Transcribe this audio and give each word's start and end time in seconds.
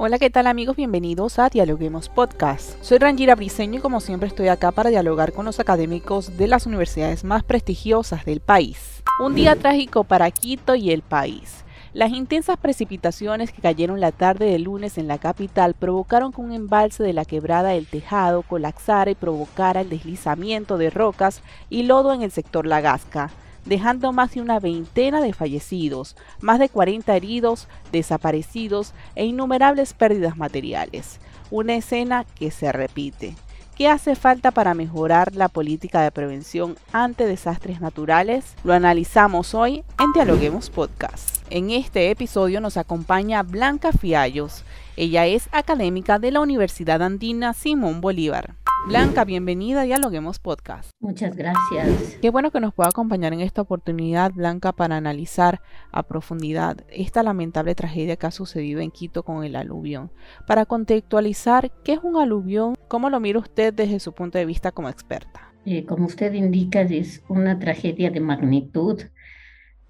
Hola, 0.00 0.20
¿qué 0.20 0.30
tal 0.30 0.46
amigos? 0.46 0.76
Bienvenidos 0.76 1.40
a 1.40 1.48
Dialoguemos 1.48 2.08
Podcast. 2.08 2.80
Soy 2.84 2.98
Rangira 2.98 3.34
Briseño 3.34 3.80
y 3.80 3.82
como 3.82 3.98
siempre 3.98 4.28
estoy 4.28 4.46
acá 4.46 4.70
para 4.70 4.90
dialogar 4.90 5.32
con 5.32 5.44
los 5.44 5.58
académicos 5.58 6.36
de 6.36 6.46
las 6.46 6.66
universidades 6.66 7.24
más 7.24 7.42
prestigiosas 7.42 8.24
del 8.24 8.38
país. 8.38 9.02
Un 9.18 9.34
día 9.34 9.56
trágico 9.56 10.04
para 10.04 10.30
Quito 10.30 10.76
y 10.76 10.92
el 10.92 11.02
país. 11.02 11.64
Las 11.94 12.12
intensas 12.12 12.58
precipitaciones 12.58 13.50
que 13.50 13.60
cayeron 13.60 13.98
la 13.98 14.12
tarde 14.12 14.46
de 14.46 14.60
lunes 14.60 14.98
en 14.98 15.08
la 15.08 15.18
capital 15.18 15.74
provocaron 15.74 16.32
que 16.32 16.42
un 16.42 16.52
embalse 16.52 17.02
de 17.02 17.12
la 17.12 17.24
quebrada 17.24 17.70
del 17.70 17.88
Tejado 17.88 18.42
colapsara 18.42 19.10
y 19.10 19.16
provocara 19.16 19.80
el 19.80 19.90
deslizamiento 19.90 20.78
de 20.78 20.90
rocas 20.90 21.42
y 21.70 21.82
lodo 21.82 22.14
en 22.14 22.22
el 22.22 22.30
sector 22.30 22.66
La 22.66 22.80
Gasca 22.80 23.32
dejando 23.68 24.12
más 24.12 24.32
de 24.34 24.40
una 24.40 24.58
veintena 24.58 25.20
de 25.20 25.32
fallecidos, 25.32 26.16
más 26.40 26.58
de 26.58 26.68
40 26.68 27.14
heridos, 27.14 27.68
desaparecidos 27.92 28.94
e 29.14 29.26
innumerables 29.26 29.92
pérdidas 29.92 30.36
materiales. 30.36 31.20
Una 31.50 31.76
escena 31.76 32.24
que 32.24 32.50
se 32.50 32.72
repite. 32.72 33.36
¿Qué 33.76 33.86
hace 33.86 34.16
falta 34.16 34.50
para 34.50 34.74
mejorar 34.74 35.36
la 35.36 35.48
política 35.48 36.02
de 36.02 36.10
prevención 36.10 36.76
ante 36.92 37.26
desastres 37.26 37.80
naturales? 37.80 38.56
Lo 38.64 38.72
analizamos 38.72 39.54
hoy 39.54 39.84
en 40.00 40.12
Dialoguemos 40.12 40.68
Podcast. 40.68 41.46
En 41.48 41.70
este 41.70 42.10
episodio 42.10 42.60
nos 42.60 42.76
acompaña 42.76 43.44
Blanca 43.44 43.92
Fiallos. 43.92 44.64
Ella 44.96 45.26
es 45.26 45.48
académica 45.52 46.18
de 46.18 46.32
la 46.32 46.40
Universidad 46.40 47.02
Andina 47.02 47.54
Simón 47.54 48.00
Bolívar. 48.00 48.57
Blanca, 48.86 49.24
bienvenida 49.24 49.82
a 49.82 49.84
Dialoguemos 49.84 50.38
Podcast. 50.38 50.90
Muchas 51.00 51.36
gracias. 51.36 52.16
Qué 52.22 52.30
bueno 52.30 52.50
que 52.50 52.60
nos 52.60 52.72
pueda 52.72 52.88
acompañar 52.88 53.32
en 53.34 53.40
esta 53.40 53.60
oportunidad, 53.60 54.32
Blanca, 54.32 54.72
para 54.72 54.96
analizar 54.96 55.60
a 55.92 56.04
profundidad 56.04 56.84
esta 56.90 57.22
lamentable 57.22 57.74
tragedia 57.74 58.16
que 58.16 58.26
ha 58.26 58.30
sucedido 58.30 58.80
en 58.80 58.90
Quito 58.90 59.24
con 59.24 59.44
el 59.44 59.56
aluvión. 59.56 60.10
Para 60.46 60.64
contextualizar, 60.64 61.70
¿qué 61.84 61.94
es 61.94 62.00
un 62.02 62.16
aluvión? 62.16 62.76
¿Cómo 62.88 63.10
lo 63.10 63.20
mira 63.20 63.40
usted 63.40 63.74
desde 63.74 64.00
su 64.00 64.12
punto 64.12 64.38
de 64.38 64.46
vista 64.46 64.72
como 64.72 64.88
experta? 64.88 65.52
Eh, 65.66 65.84
como 65.84 66.06
usted 66.06 66.32
indica, 66.32 66.80
es 66.80 67.22
una 67.28 67.58
tragedia 67.58 68.10
de 68.10 68.20
magnitud 68.20 69.02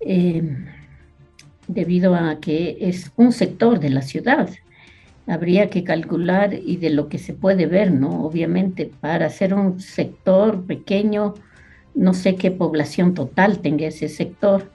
eh, 0.00 0.56
debido 1.68 2.16
a 2.16 2.40
que 2.40 2.78
es 2.80 3.12
un 3.16 3.32
sector 3.32 3.78
de 3.78 3.90
la 3.90 4.02
ciudad 4.02 4.48
habría 5.28 5.68
que 5.68 5.84
calcular 5.84 6.54
y 6.54 6.78
de 6.78 6.90
lo 6.90 7.08
que 7.08 7.18
se 7.18 7.34
puede 7.34 7.66
ver, 7.66 7.92
¿no? 7.92 8.24
Obviamente, 8.24 8.90
para 9.00 9.26
hacer 9.26 9.52
un 9.54 9.80
sector 9.80 10.64
pequeño, 10.64 11.34
no 11.94 12.14
sé 12.14 12.36
qué 12.36 12.50
población 12.50 13.14
total 13.14 13.58
tenga 13.58 13.86
ese 13.86 14.08
sector, 14.08 14.70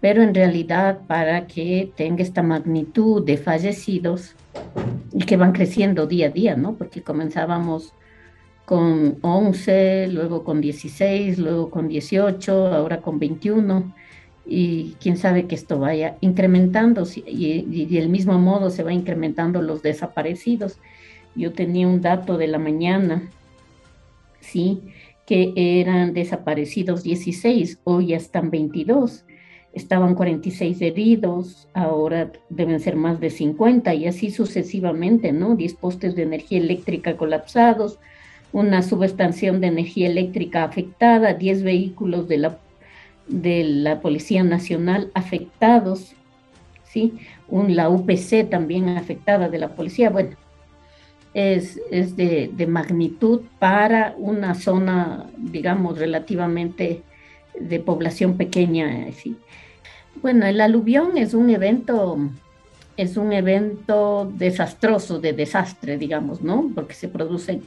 pero 0.00 0.22
en 0.22 0.34
realidad 0.34 1.00
para 1.06 1.46
que 1.46 1.92
tenga 1.96 2.22
esta 2.22 2.42
magnitud 2.42 3.24
de 3.24 3.36
fallecidos 3.36 4.34
y 5.12 5.24
que 5.24 5.36
van 5.36 5.52
creciendo 5.52 6.06
día 6.06 6.28
a 6.28 6.30
día, 6.30 6.56
¿no? 6.56 6.74
Porque 6.74 7.02
comenzábamos 7.02 7.92
con 8.64 9.18
11, 9.20 10.08
luego 10.08 10.44
con 10.44 10.60
16, 10.60 11.38
luego 11.38 11.70
con 11.70 11.88
18, 11.88 12.68
ahora 12.68 13.02
con 13.02 13.18
21 13.18 13.92
y 14.52 14.96
quién 15.00 15.16
sabe 15.16 15.46
que 15.46 15.54
esto 15.54 15.78
vaya 15.78 16.16
incrementando 16.20 17.04
y, 17.24 17.86
del 17.86 18.08
mismo 18.08 18.36
modo 18.40 18.70
se 18.70 18.82
va 18.82 18.92
incrementando 18.92 19.62
los 19.62 19.80
desaparecidos. 19.80 20.78
Yo 21.36 21.52
tenía 21.52 21.86
un 21.86 22.00
dato 22.00 22.36
de 22.36 22.48
la 22.48 22.58
mañana, 22.58 23.30
sí, 24.40 24.80
que 25.24 25.52
eran 25.54 26.14
desaparecidos 26.14 27.04
16, 27.04 27.78
hoy 27.84 28.08
ya 28.08 28.16
están 28.16 28.50
22. 28.50 29.24
Estaban 29.72 30.16
46 30.16 30.82
heridos, 30.82 31.68
ahora 31.72 32.32
deben 32.48 32.80
ser 32.80 32.96
más 32.96 33.20
de 33.20 33.30
50 33.30 33.94
y 33.94 34.08
así 34.08 34.32
sucesivamente, 34.32 35.30
¿no? 35.30 35.54
10 35.54 35.74
postes 35.74 36.16
de 36.16 36.22
energía 36.22 36.58
eléctrica 36.58 37.16
colapsados, 37.16 38.00
una 38.52 38.82
subestación 38.82 39.60
de 39.60 39.68
energía 39.68 40.08
eléctrica 40.08 40.64
afectada, 40.64 41.34
10 41.34 41.62
vehículos 41.62 42.26
de 42.26 42.38
la 42.38 42.58
de 43.30 43.64
la 43.64 44.00
Policía 44.00 44.42
Nacional 44.42 45.10
afectados, 45.14 46.14
¿sí? 46.84 47.14
Un, 47.48 47.76
la 47.76 47.88
UPC 47.88 48.48
también 48.50 48.88
afectada 48.90 49.48
de 49.48 49.58
la 49.58 49.68
policía. 49.74 50.10
Bueno, 50.10 50.36
es, 51.32 51.80
es 51.90 52.16
de, 52.16 52.50
de, 52.52 52.66
magnitud 52.66 53.42
para 53.58 54.14
una 54.18 54.54
zona, 54.54 55.26
digamos, 55.36 55.98
relativamente 55.98 57.02
de 57.58 57.80
población 57.80 58.36
pequeña. 58.36 59.10
¿sí? 59.12 59.36
Bueno, 60.20 60.46
el 60.46 60.60
aluvión 60.60 61.16
es 61.16 61.34
un 61.34 61.50
evento, 61.50 62.18
es 62.96 63.16
un 63.16 63.32
evento 63.32 64.30
desastroso, 64.34 65.20
de 65.20 65.32
desastre, 65.32 65.96
digamos, 65.98 66.42
¿no? 66.42 66.70
Porque 66.74 66.94
se 66.94 67.08
producen, 67.08 67.62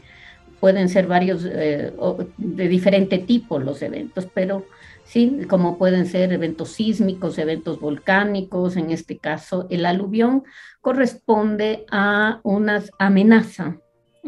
pueden 0.60 0.90
ser 0.90 1.08
varios, 1.08 1.48
eh, 1.50 1.94
de 2.38 2.68
diferente 2.68 3.20
tipo 3.20 3.60
los 3.60 3.82
eventos, 3.82 4.28
pero 4.34 4.66
¿sí? 5.06 5.42
como 5.50 5.78
pueden 5.78 6.06
ser 6.06 6.34
eventos 6.34 6.70
sísmicos, 6.70 7.38
eventos 7.38 7.80
volcánicos, 7.80 8.78
en 8.78 8.92
este 8.92 9.18
caso 9.18 9.68
el 9.70 9.86
aluvión 9.86 10.44
corresponde 10.82 11.86
a 11.92 12.40
una 12.44 12.84
amenaza, 13.00 13.78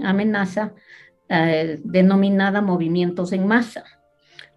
amenaza 0.03 0.73
eh, 1.29 1.79
denominada 1.83 2.61
movimientos 2.61 3.33
en 3.33 3.47
masa. 3.47 3.83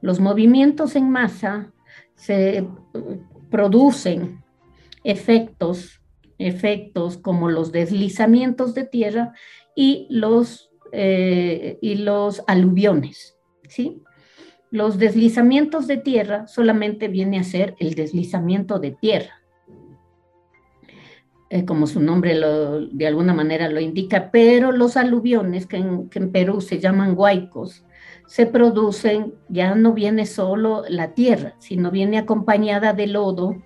Los 0.00 0.20
movimientos 0.20 0.96
en 0.96 1.10
masa 1.10 1.72
se 2.14 2.58
eh, 2.58 2.68
producen 3.50 4.44
efectos, 5.04 6.02
efectos 6.38 7.16
como 7.16 7.48
los 7.48 7.72
deslizamientos 7.72 8.74
de 8.74 8.84
tierra 8.84 9.32
y 9.74 10.06
los, 10.10 10.70
eh, 10.92 11.78
y 11.80 11.96
los 11.96 12.42
aluviones, 12.46 13.36
¿sí? 13.68 14.02
Los 14.70 14.98
deslizamientos 14.98 15.86
de 15.86 15.96
tierra 15.96 16.46
solamente 16.46 17.08
viene 17.08 17.38
a 17.38 17.44
ser 17.44 17.74
el 17.78 17.94
deslizamiento 17.94 18.78
de 18.78 18.92
tierra, 18.92 19.42
eh, 21.50 21.64
como 21.64 21.86
su 21.86 22.00
nombre 22.00 22.38
de 22.90 23.06
alguna 23.06 23.32
manera 23.32 23.70
lo 23.70 23.80
indica, 23.80 24.30
pero 24.30 24.70
los 24.70 24.96
aluviones, 24.96 25.66
que 25.66 25.78
en, 25.78 26.10
que 26.10 26.20
Perú 26.20 26.60
se 26.60 26.78
llaman 26.78 27.14
huaicos, 27.16 27.84
se 28.26 28.44
producen, 28.44 29.34
ya 29.48 29.74
no 29.74 29.94
viene 29.94 30.26
solo 30.26 30.82
la 30.88 31.14
tierra, 31.14 31.54
sino 31.58 31.90
viene 31.90 32.18
acompañada 32.18 32.92
de 32.92 33.06
lodo, 33.06 33.56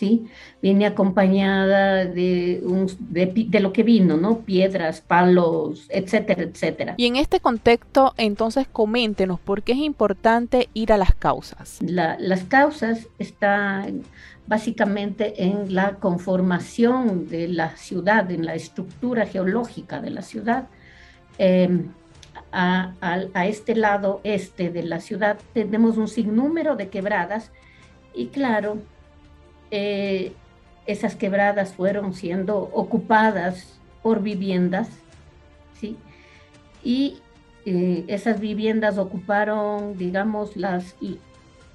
¿sí? 0.00 0.26
Viene 0.62 0.86
acompañada 0.86 2.06
de, 2.06 2.62
de, 3.10 3.60
lo 3.60 3.72
que 3.74 3.82
vino, 3.82 4.16
¿no? 4.16 4.38
Piedras, 4.38 5.02
palos, 5.02 5.86
etcétera, 5.90 6.42
etcétera. 6.42 6.94
Y 6.96 7.06
en 7.06 7.16
este 7.16 7.40
contexto, 7.40 8.14
entonces, 8.16 8.66
coméntenos 8.66 9.38
por 9.38 9.62
qué 9.62 9.72
es 9.72 9.78
importante 9.78 10.70
ir 10.72 10.90
a 10.94 10.96
las 10.96 11.14
causas. 11.14 11.78
las 11.82 12.44
causas 12.44 13.08
están 13.18 14.02
básicamente 14.46 15.44
en 15.44 15.74
la 15.74 15.96
conformación 15.96 17.28
de 17.28 17.48
la 17.48 17.76
ciudad, 17.76 18.30
en 18.30 18.46
la 18.46 18.54
estructura 18.54 19.26
geológica 19.26 20.00
de 20.00 20.10
la 20.10 20.22
ciudad. 20.22 20.68
Em, 21.36 21.88
a, 22.52 22.94
a, 23.00 23.46
este 23.46 23.76
lado 23.76 24.20
este 24.24 24.70
de 24.70 24.82
la 24.82 24.98
ciudad 24.98 25.38
tenemos 25.52 25.98
un 25.98 26.08
sinnúmero 26.08 26.74
de 26.74 26.88
quebradas 26.88 27.52
y 28.14 28.26
claro, 28.26 28.78
eh, 29.70 30.32
esas 30.86 31.16
quebradas 31.16 31.74
fueron 31.74 32.14
siendo 32.14 32.58
ocupadas 32.58 33.78
por 34.02 34.22
viviendas, 34.22 34.88
¿sí? 35.74 35.96
Y 36.82 37.18
eh, 37.66 38.04
esas 38.08 38.40
viviendas 38.40 38.98
ocuparon, 38.98 39.96
digamos, 39.96 40.56
las 40.56 40.96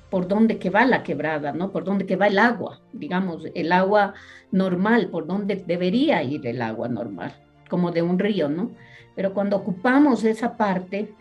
por 0.09 0.27
donde 0.27 0.59
que 0.59 0.69
va 0.69 0.85
la 0.85 1.03
quebrada, 1.03 1.51
¿no? 1.51 1.71
Por 1.71 1.83
donde 1.83 2.05
que 2.05 2.15
va 2.15 2.27
el 2.27 2.39
agua, 2.39 2.79
digamos, 2.93 3.43
el 3.53 3.71
agua 3.71 4.13
normal, 4.51 5.09
por 5.09 5.27
donde 5.27 5.55
debería 5.55 6.23
ir 6.23 6.45
el 6.47 6.61
agua 6.61 6.87
normal, 6.87 7.33
como 7.69 7.91
de 7.91 8.01
un 8.01 8.17
río, 8.19 8.47
¿no? 8.47 8.71
Pero 9.15 9.33
cuando 9.33 9.57
ocupamos 9.57 10.23
esa 10.23 10.57
parte, 10.57 11.13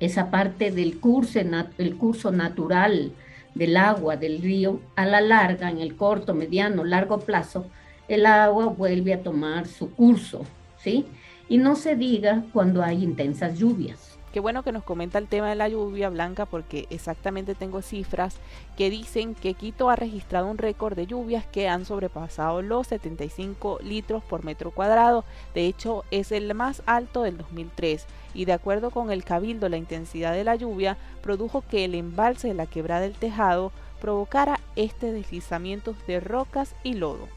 esa 0.00 0.30
parte 0.30 0.70
del 0.70 1.00
curso, 1.00 1.40
el 1.78 1.96
curso 1.96 2.30
natural 2.30 3.12
del 3.54 3.76
agua 3.76 4.16
del 4.16 4.42
río, 4.42 4.80
a 4.96 5.06
la 5.06 5.20
larga, 5.20 5.70
en 5.70 5.78
el 5.78 5.96
corto, 5.96 6.34
mediano, 6.34 6.84
largo 6.84 7.18
plazo, 7.20 7.66
el 8.08 8.26
agua 8.26 8.66
vuelve 8.66 9.14
a 9.14 9.22
tomar 9.22 9.66
su 9.66 9.90
curso, 9.94 10.44
¿sí? 10.78 11.06
Y 11.48 11.58
no 11.58 11.76
se 11.76 11.96
diga 11.96 12.44
cuando 12.52 12.82
hay 12.82 13.02
intensas 13.02 13.58
lluvias. 13.58 14.13
Qué 14.34 14.40
bueno 14.40 14.64
que 14.64 14.72
nos 14.72 14.82
comenta 14.82 15.18
el 15.18 15.28
tema 15.28 15.48
de 15.48 15.54
la 15.54 15.68
lluvia 15.68 16.10
blanca 16.10 16.44
porque 16.44 16.88
exactamente 16.90 17.54
tengo 17.54 17.82
cifras 17.82 18.38
que 18.76 18.90
dicen 18.90 19.36
que 19.36 19.54
Quito 19.54 19.90
ha 19.90 19.94
registrado 19.94 20.48
un 20.48 20.58
récord 20.58 20.96
de 20.96 21.06
lluvias 21.06 21.46
que 21.46 21.68
han 21.68 21.84
sobrepasado 21.84 22.60
los 22.60 22.88
75 22.88 23.78
litros 23.84 24.24
por 24.24 24.44
metro 24.44 24.72
cuadrado. 24.72 25.24
De 25.54 25.68
hecho, 25.68 26.02
es 26.10 26.32
el 26.32 26.52
más 26.52 26.82
alto 26.84 27.22
del 27.22 27.38
2003 27.38 28.06
y 28.34 28.44
de 28.44 28.54
acuerdo 28.54 28.90
con 28.90 29.12
el 29.12 29.22
cabildo 29.22 29.68
la 29.68 29.76
intensidad 29.76 30.32
de 30.32 30.42
la 30.42 30.56
lluvia 30.56 30.96
produjo 31.22 31.62
que 31.70 31.84
el 31.84 31.94
embalse 31.94 32.48
de 32.48 32.54
la 32.54 32.66
quebrada 32.66 33.02
del 33.02 33.14
tejado 33.14 33.70
provocara 34.00 34.58
este 34.74 35.12
deslizamiento 35.12 35.94
de 36.08 36.18
rocas 36.18 36.74
y 36.82 36.94
lodo. 36.94 37.28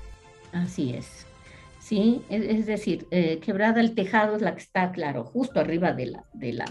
Así 0.52 0.96
es. 0.96 1.27
¿Sí? 1.88 2.22
Es, 2.30 2.66
decir, 2.66 3.08
eh, 3.12 3.40
quebrada 3.40 3.80
el 3.80 3.96
tejado 3.96 4.36
es 4.36 4.42
la 4.42 4.54
que 4.54 4.62
está, 4.62 4.92
claro, 4.92 5.24
justo 5.24 5.62
arriba 5.62 5.94
de 5.94 6.08
la, 6.08 6.26
de 6.34 6.52
la, 6.52 6.66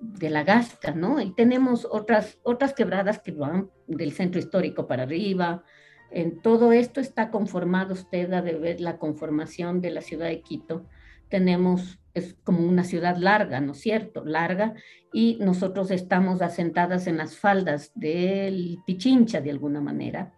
de 0.00 0.30
la 0.30 0.44
gasca, 0.44 0.92
¿no? 0.92 1.20
Y 1.20 1.34
tenemos 1.34 1.86
otras, 1.90 2.38
otras 2.42 2.72
quebradas 2.72 3.18
que 3.18 3.32
van 3.32 3.68
del 3.86 4.12
centro 4.12 4.40
histórico 4.40 4.86
para 4.86 5.02
arriba. 5.02 5.62
En 6.10 6.40
todo 6.40 6.72
esto 6.72 7.02
está 7.02 7.30
conformado, 7.30 7.92
usted 7.92 8.30
de 8.30 8.54
ver 8.54 8.80
la 8.80 8.96
conformación 8.96 9.82
de 9.82 9.90
la 9.90 10.00
ciudad 10.00 10.28
de 10.28 10.40
Quito. 10.40 10.86
Tenemos, 11.28 12.00
es 12.14 12.34
como 12.44 12.66
una 12.66 12.84
ciudad 12.84 13.18
larga, 13.18 13.60
¿no 13.60 13.72
es 13.72 13.80
cierto? 13.80 14.24
Larga, 14.24 14.72
y 15.12 15.36
nosotros 15.42 15.90
estamos 15.90 16.40
asentadas 16.40 17.06
en 17.08 17.18
las 17.18 17.36
faldas 17.36 17.92
del 17.94 18.78
Pichincha 18.86 19.42
de 19.42 19.50
alguna 19.50 19.82
manera. 19.82 20.32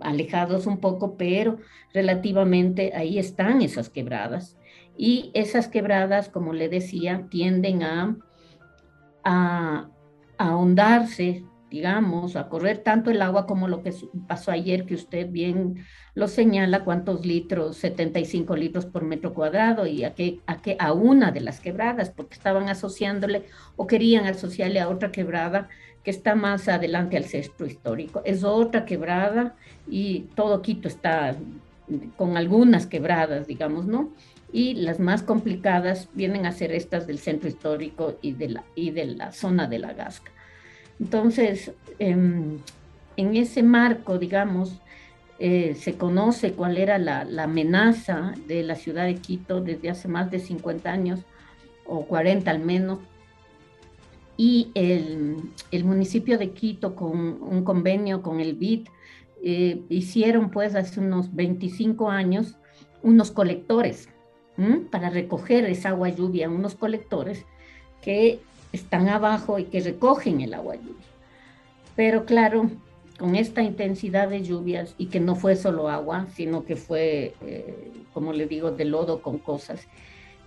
Alejados 0.00 0.66
un 0.66 0.78
poco, 0.78 1.16
pero 1.16 1.58
relativamente 1.92 2.92
ahí 2.94 3.18
están 3.18 3.62
esas 3.62 3.88
quebradas. 3.88 4.56
Y 4.96 5.30
esas 5.34 5.68
quebradas, 5.68 6.28
como 6.28 6.52
le 6.52 6.68
decía, 6.68 7.26
tienden 7.30 7.82
a, 7.82 8.16
a, 9.24 9.90
ahondarse, 10.38 11.44
digamos, 11.70 12.36
a 12.36 12.48
correr 12.48 12.78
tanto 12.78 13.10
el 13.10 13.20
agua 13.20 13.46
como 13.46 13.66
lo 13.66 13.82
que 13.82 13.92
pasó 14.28 14.52
ayer, 14.52 14.86
que 14.86 14.94
usted 14.94 15.28
bien 15.30 15.84
lo 16.14 16.28
señala, 16.28 16.84
cuántos 16.84 17.26
litros, 17.26 17.76
75 17.78 18.54
litros 18.54 18.86
por 18.86 19.04
metro 19.04 19.34
cuadrado, 19.34 19.86
y 19.86 20.04
a, 20.04 20.14
qué, 20.14 20.40
a, 20.46 20.62
qué, 20.62 20.76
a 20.78 20.92
una 20.92 21.32
de 21.32 21.40
las 21.40 21.58
quebradas, 21.60 22.10
porque 22.10 22.34
estaban 22.34 22.68
asociándole 22.68 23.46
o 23.76 23.88
querían 23.88 24.26
asociarle 24.26 24.80
a 24.80 24.88
otra 24.88 25.10
quebrada 25.10 25.68
que 26.04 26.10
está 26.10 26.34
más 26.34 26.68
adelante 26.68 27.16
al 27.16 27.24
centro 27.24 27.66
histórico. 27.66 28.22
Es 28.24 28.44
otra 28.44 28.84
quebrada 28.84 29.56
y 29.88 30.26
todo 30.34 30.60
Quito 30.60 30.86
está 30.86 31.34
con 32.16 32.36
algunas 32.36 32.86
quebradas, 32.86 33.46
digamos, 33.46 33.86
¿no? 33.86 34.10
Y 34.52 34.74
las 34.74 35.00
más 35.00 35.22
complicadas 35.22 36.08
vienen 36.12 36.46
a 36.46 36.52
ser 36.52 36.72
estas 36.72 37.06
del 37.06 37.18
centro 37.18 37.48
histórico 37.48 38.18
y 38.22 38.32
de 38.32 38.50
la, 38.50 38.64
y 38.74 38.90
de 38.90 39.06
la 39.06 39.32
zona 39.32 39.66
de 39.66 39.78
la 39.78 39.94
Gasca. 39.94 40.30
Entonces, 41.00 41.72
em, 41.98 42.58
en 43.16 43.36
ese 43.36 43.62
marco, 43.62 44.18
digamos, 44.18 44.80
eh, 45.38 45.74
se 45.74 45.94
conoce 45.94 46.52
cuál 46.52 46.76
era 46.76 46.98
la, 46.98 47.24
la, 47.24 47.44
amenaza 47.44 48.34
de 48.46 48.62
la 48.62 48.76
ciudad 48.76 49.06
de 49.06 49.16
Quito 49.16 49.60
desde 49.60 49.90
hace 49.90 50.06
más 50.06 50.30
de 50.30 50.38
50 50.38 50.92
años, 50.92 51.20
o 51.86 52.06
40 52.06 52.50
al 52.50 52.60
menos, 52.60 53.00
y 54.36 54.70
el, 54.74 55.36
el, 55.70 55.84
municipio 55.84 56.38
de 56.38 56.50
Quito 56.50 56.96
con 56.96 57.42
un 57.42 57.64
convenio 57.64 58.22
con 58.22 58.40
el 58.40 58.54
BID 58.54 58.88
eh, 59.42 59.82
hicieron 59.88 60.50
pues 60.50 60.74
hace 60.74 61.00
unos 61.00 61.34
25 61.34 62.10
años 62.10 62.56
unos 63.02 63.30
colectores 63.30 64.08
para 64.90 65.10
recoger 65.10 65.64
esa 65.64 65.90
agua 65.90 66.08
lluvia, 66.08 66.48
unos 66.48 66.74
colectores 66.74 67.44
que 68.00 68.40
están 68.72 69.08
abajo 69.08 69.58
y 69.58 69.64
que 69.64 69.80
recogen 69.80 70.40
el 70.40 70.54
agua 70.54 70.76
lluvia. 70.76 71.06
Pero 71.96 72.24
claro, 72.24 72.70
con 73.18 73.36
esta 73.36 73.62
intensidad 73.62 74.28
de 74.28 74.42
lluvias 74.42 74.94
y 74.98 75.06
que 75.06 75.20
no 75.20 75.34
fue 75.36 75.56
solo 75.56 75.88
agua, 75.88 76.26
sino 76.34 76.64
que 76.64 76.76
fue, 76.76 77.34
eh, 77.42 77.92
como 78.12 78.32
le 78.32 78.46
digo, 78.46 78.70
de 78.70 78.84
lodo 78.84 79.22
con 79.22 79.38
cosas, 79.38 79.86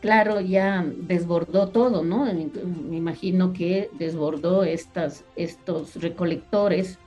claro, 0.02 0.40
ya 0.40 0.86
desbordó 0.86 1.70
todo, 1.70 2.04
¿no? 2.04 2.26
Me 2.26 2.98
imagino 2.98 3.54
que 3.54 3.90
desbordó 3.98 4.64
estas, 4.64 5.24
estos 5.36 5.96
recolectores 5.96 6.98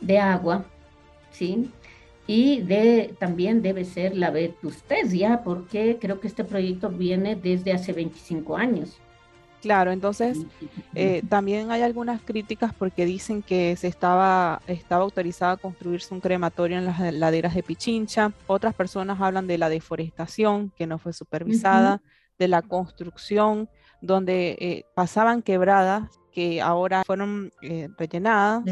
de 0.00 0.18
agua, 0.18 0.64
¿sí? 1.30 1.70
Y 2.26 2.60
de, 2.60 3.14
también 3.18 3.62
debe 3.62 3.84
ser 3.84 4.16
la 4.16 4.30
vetustesia, 4.30 5.42
porque 5.42 5.98
creo 6.00 6.20
que 6.20 6.28
este 6.28 6.44
proyecto 6.44 6.90
viene 6.90 7.36
desde 7.36 7.72
hace 7.72 7.92
25 7.92 8.56
años. 8.56 8.98
Claro, 9.60 9.90
entonces 9.90 10.38
eh, 10.94 11.22
también 11.28 11.70
hay 11.70 11.82
algunas 11.82 12.20
críticas 12.22 12.72
porque 12.72 13.06
dicen 13.06 13.42
que 13.42 13.74
se 13.76 13.88
estaba, 13.88 14.60
estaba 14.66 15.02
autorizada 15.02 15.52
a 15.52 15.56
construirse 15.56 16.14
un 16.14 16.20
crematorio 16.20 16.78
en 16.78 16.84
las 16.84 17.12
laderas 17.14 17.54
de 17.54 17.62
Pichincha. 17.62 18.32
Otras 18.46 18.74
personas 18.74 19.20
hablan 19.20 19.46
de 19.46 19.58
la 19.58 19.68
deforestación 19.68 20.70
que 20.76 20.86
no 20.86 20.98
fue 20.98 21.12
supervisada 21.12 22.00
de 22.38 22.48
la 22.48 22.62
construcción, 22.62 23.68
donde 24.00 24.56
eh, 24.60 24.84
pasaban 24.94 25.42
quebradas 25.42 26.08
que 26.32 26.60
ahora 26.60 27.02
fueron 27.04 27.52
eh, 27.62 27.88
rellenadas. 27.98 28.64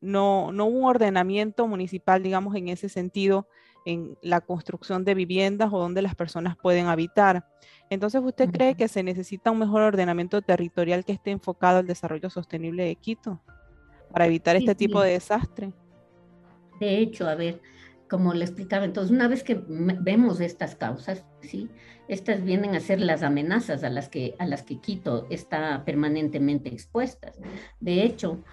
No, 0.00 0.50
no 0.52 0.66
hubo 0.66 0.78
un 0.78 0.84
ordenamiento 0.86 1.66
municipal, 1.66 2.22
digamos, 2.22 2.56
en 2.56 2.68
ese 2.68 2.88
sentido, 2.88 3.46
en 3.84 4.16
la 4.22 4.40
construcción 4.40 5.04
de 5.04 5.14
viviendas 5.14 5.72
o 5.72 5.78
donde 5.78 6.02
las 6.02 6.14
personas 6.14 6.56
pueden 6.56 6.86
habitar. 6.86 7.46
Entonces, 7.90 8.20
¿usted 8.24 8.50
cree 8.50 8.74
que 8.74 8.88
se 8.88 9.02
necesita 9.02 9.50
un 9.50 9.58
mejor 9.58 9.82
ordenamiento 9.82 10.40
territorial 10.40 11.04
que 11.04 11.12
esté 11.12 11.30
enfocado 11.30 11.78
al 11.78 11.86
desarrollo 11.86 12.30
sostenible 12.30 12.84
de 12.84 12.96
Quito 12.96 13.40
para 14.10 14.26
evitar 14.26 14.56
este 14.56 14.74
tipo 14.74 15.00
de 15.02 15.12
desastre? 15.12 15.72
De 16.80 16.98
hecho, 16.98 17.28
a 17.28 17.34
ver, 17.34 17.60
como 18.12 18.34
le 18.34 18.44
explicaba, 18.44 18.84
entonces 18.84 19.10
una 19.10 19.26
vez 19.26 19.42
que 19.42 19.58
vemos 19.66 20.38
estas 20.40 20.74
causas, 20.74 21.24
¿sí? 21.40 21.70
estas 22.08 22.44
vienen 22.44 22.74
a 22.74 22.80
ser 22.80 23.00
las 23.00 23.22
amenazas 23.22 23.84
a 23.84 23.88
las 23.88 24.10
que, 24.10 24.34
a 24.38 24.44
las 24.44 24.62
que 24.64 24.76
Quito 24.76 25.26
está 25.30 25.82
permanentemente 25.86 26.68
expuesta. 26.68 27.32
De 27.80 28.02
hecho, 28.02 28.44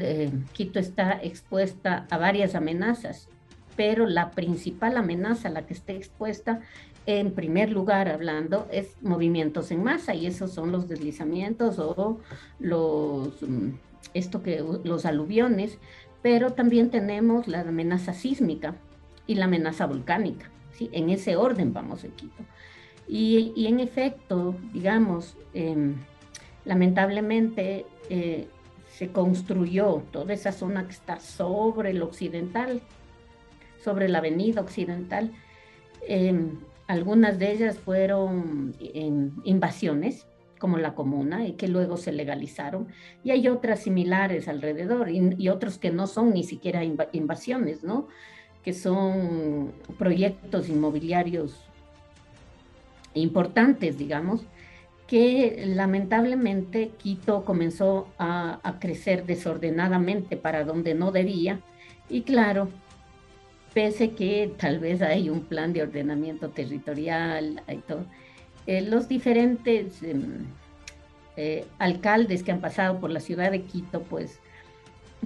eh, 0.00 0.30
Quito 0.54 0.78
está 0.78 1.20
expuesta 1.22 2.06
a 2.08 2.16
varias 2.16 2.54
amenazas, 2.54 3.28
pero 3.76 4.06
la 4.06 4.30
principal 4.30 4.96
amenaza 4.96 5.48
a 5.48 5.50
la 5.50 5.66
que 5.66 5.74
está 5.74 5.92
expuesta, 5.92 6.60
en 7.04 7.32
primer 7.32 7.68
lugar 7.68 8.08
hablando, 8.08 8.66
es 8.72 8.96
movimientos 9.02 9.70
en 9.70 9.82
masa, 9.82 10.14
y 10.14 10.26
esos 10.26 10.54
son 10.54 10.72
los 10.72 10.88
deslizamientos 10.88 11.78
o 11.78 12.20
los, 12.58 13.42
mm, 13.42 13.68
esto 14.14 14.42
que, 14.42 14.64
los 14.82 15.04
aluviones, 15.04 15.78
pero 16.22 16.52
también 16.52 16.90
tenemos 16.90 17.48
la 17.48 17.60
amenaza 17.60 18.12
sísmica 18.12 18.74
y 19.26 19.34
la 19.36 19.44
amenaza 19.44 19.86
volcánica. 19.86 20.50
¿sí? 20.72 20.90
En 20.92 21.10
ese 21.10 21.36
orden 21.36 21.72
vamos 21.72 22.04
en 22.04 22.12
Quito. 22.12 22.42
Y, 23.08 23.66
en 23.66 23.80
efecto, 23.80 24.54
digamos, 24.72 25.36
em, 25.54 25.96
lamentablemente 26.66 27.86
eh, 28.10 28.48
se 28.90 29.08
construyó 29.08 30.02
toda 30.10 30.34
esa 30.34 30.52
zona 30.52 30.84
que 30.84 30.92
está 30.92 31.20
sobre 31.20 31.90
el 31.90 32.02
occidental, 32.02 32.82
sobre 33.82 34.08
la 34.08 34.18
avenida 34.18 34.60
occidental. 34.60 35.32
Em, 36.06 36.58
algunas 36.86 37.38
de 37.38 37.52
ellas 37.52 37.78
fueron 37.78 38.74
em, 38.80 39.30
invasiones, 39.44 40.26
como 40.58 40.78
la 40.78 40.94
comuna, 40.94 41.46
y 41.46 41.52
que 41.52 41.68
luego 41.68 41.96
se 41.96 42.12
legalizaron, 42.12 42.88
y 43.24 43.30
hay 43.30 43.48
otras 43.48 43.80
similares 43.80 44.48
alrededor, 44.48 45.10
y, 45.10 45.48
otros 45.48 45.78
que 45.78 45.90
no 45.90 46.06
son 46.06 46.32
ni 46.32 46.44
siquiera 46.44 46.82
invasiones, 46.84 47.84
¿no? 47.84 48.08
Que 48.62 48.72
son 48.72 49.72
proyectos 49.98 50.68
inmobiliarios 50.68 51.64
importantes, 53.14 53.98
digamos, 53.98 54.44
que 55.06 55.64
lamentablemente 55.66 56.90
Quito 56.98 57.44
comenzó 57.44 58.08
a, 58.18 58.60
a, 58.62 58.78
crecer 58.78 59.24
desordenadamente 59.24 60.36
para 60.36 60.64
donde 60.64 60.94
no 60.94 61.12
debía, 61.12 61.60
y 62.10 62.22
claro, 62.22 62.68
pese 63.72 64.10
que 64.10 64.52
tal 64.58 64.78
vez 64.78 65.02
hay 65.02 65.30
un 65.30 65.42
plan 65.42 65.72
de 65.72 65.82
ordenamiento 65.82 66.50
territorial, 66.50 67.62
hay 67.66 67.78
todo, 67.78 68.04
eh, 68.68 68.82
los 68.82 69.08
diferentes 69.08 70.02
em, 70.02 70.44
eh, 71.38 71.64
alcaldes 71.78 72.42
que 72.42 72.52
han 72.52 72.60
pasado 72.60 73.00
por 73.00 73.10
la 73.10 73.20
ciudad 73.20 73.50
de 73.50 73.62
Quito, 73.62 74.02
pues 74.02 74.40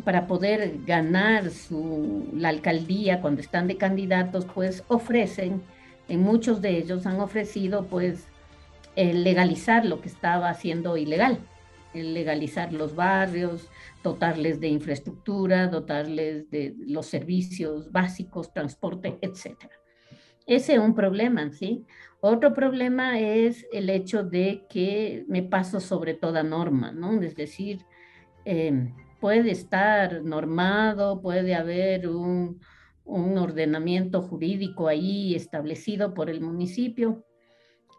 para 0.05 0.29
poder 0.29 0.79
ganar 0.87 1.51
su, 1.51 2.29
la 2.35 2.51
alcaldía 2.51 3.21
cuando 3.21 3.41
están 3.41 3.67
de 3.67 3.77
candidatos, 3.77 4.45
pues 4.55 4.85
ofrecen, 4.87 5.61
en 6.09 6.23
muchos 6.23 6.63
de 6.63 6.79
ellos 6.79 7.05
han 7.05 7.21
ofrecido 7.21 7.87
pues 7.87 8.27
legalizar 8.95 9.87
lo 9.87 10.01
que 10.01 10.09
estaba 10.09 10.49
haciendo 10.49 10.97
ilegal, 10.97 11.39
legalizar 11.95 12.73
los 12.73 12.95
barrios, 12.95 13.69
dotarles 14.05 14.61
de 14.61 14.69
infraestructura, 14.69 15.67
dotarles 15.67 16.49
de 16.49 16.77
los 16.87 17.07
servicios 17.07 17.91
básicos, 17.91 18.53
transporte, 18.53 19.19
etcétera. 19.21 19.82
Ese 20.47 20.75
es 20.75 20.79
un 20.79 20.95
problema, 20.95 21.51
¿sí? 21.51 21.87
Otro 22.21 22.55
problema 22.55 23.19
es 23.19 23.67
el 23.73 23.91
hecho 23.91 24.23
de 24.23 24.65
que 24.69 25.25
me 25.29 25.43
paso 25.43 25.81
sobre 25.81 26.15
toda 26.15 26.43
norma, 26.43 26.93
¿no? 26.93 27.21
Es 27.21 27.35
decir, 27.35 27.85
em, 28.45 28.95
puede 29.21 29.51
estar 29.53 30.23
normado, 30.23 31.21
puede 31.21 31.55
haber 31.55 32.09
un, 32.09 32.61
ordenamiento 33.05 34.23
jurídico 34.23 34.87
ahí 34.87 35.35
establecido 35.35 36.15
por 36.15 36.31
el 36.31 36.41
municipio, 36.41 37.25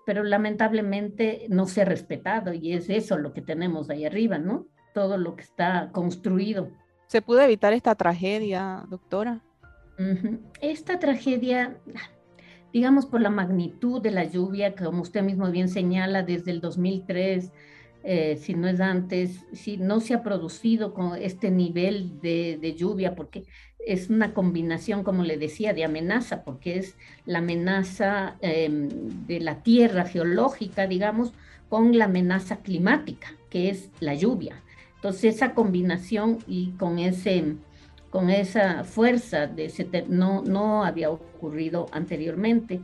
pero 0.06 0.24
lamentablemente 0.24 1.46
no 1.50 1.66
se 1.66 1.82
ha 1.82 1.86
respetado 1.86 2.54
y 2.54 2.74
es 2.74 2.90
eso 2.90 3.18
lo 3.18 3.34
que 3.34 3.42
tenemos 3.42 3.90
ahí 3.90 4.06
arriba, 4.06 4.38
¿no? 4.38 4.68
Todo 4.94 5.18
lo 5.18 5.36
que 5.36 5.44
está 5.44 5.92
construido. 5.92 6.72
¿Se 7.08 7.22
pudo 7.22 7.42
evitar 7.42 7.74
esta 7.74 7.96
tragedia, 7.96 8.86
doctora? 8.90 9.42
Esta 10.62 11.00
tragedia, 11.00 11.78
digamos, 12.74 13.06
por 13.06 13.22
la 13.22 13.30
magnitud 13.30 14.02
de 14.02 14.10
la 14.10 14.24
lluvia, 14.24 14.76
como 14.76 15.04
usted 15.04 15.22
mismo 15.22 15.50
bien 15.52 15.70
señala, 15.70 16.24
desde 16.24 16.50
el 16.50 16.60
2003, 16.60 17.52
eh, 18.04 18.38
si 18.42 18.56
no 18.56 18.68
es 18.68 18.82
antes, 18.82 19.46
si 19.54 19.78
no 19.78 20.02
se 20.02 20.16
ha 20.16 20.24
producido 20.24 20.94
con 20.94 21.16
este 21.16 21.52
nivel 21.52 22.20
de, 22.20 22.76
lluvia, 22.78 23.16
porque 23.16 23.44
es 23.86 24.10
una 24.10 24.34
combinación, 24.34 25.04
como 25.04 25.24
le 25.24 25.38
decía, 25.38 25.74
de 25.74 25.86
amenaza, 25.86 26.44
porque 26.44 26.80
es 26.80 26.96
la 27.26 27.40
amenaza 27.40 28.38
em, 28.42 28.90
de 29.28 29.40
la 29.40 29.62
tierra 29.62 30.06
geológica, 30.06 30.88
digamos, 30.88 31.32
con 31.70 31.98
la 31.98 32.06
amenaza 32.06 32.58
climática, 32.58 33.36
que 33.52 33.70
es 33.70 33.92
la 34.00 34.16
lluvia. 34.16 34.62
Entonces, 34.96 35.36
esa 35.36 35.54
combinación 35.54 36.40
y 36.48 36.72
con 36.72 36.98
ese 36.98 37.56
con 38.14 38.30
esa 38.30 38.84
fuerza 38.84 39.48
de 39.48 40.06
no, 40.08 40.44
no 40.44 40.86
había 40.86 41.10
ocurrido 41.10 41.88
anteriormente. 41.92 42.80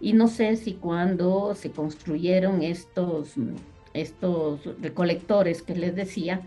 Y 0.00 0.12
no 0.12 0.28
sé 0.28 0.54
si 0.56 0.74
cuando 0.74 1.54
se 1.54 1.70
construyeron 1.70 2.62
estos, 2.62 3.36
estos 3.94 4.60
recolectores 4.82 5.62
que 5.62 5.74
les 5.74 5.94
decía, 5.94 6.42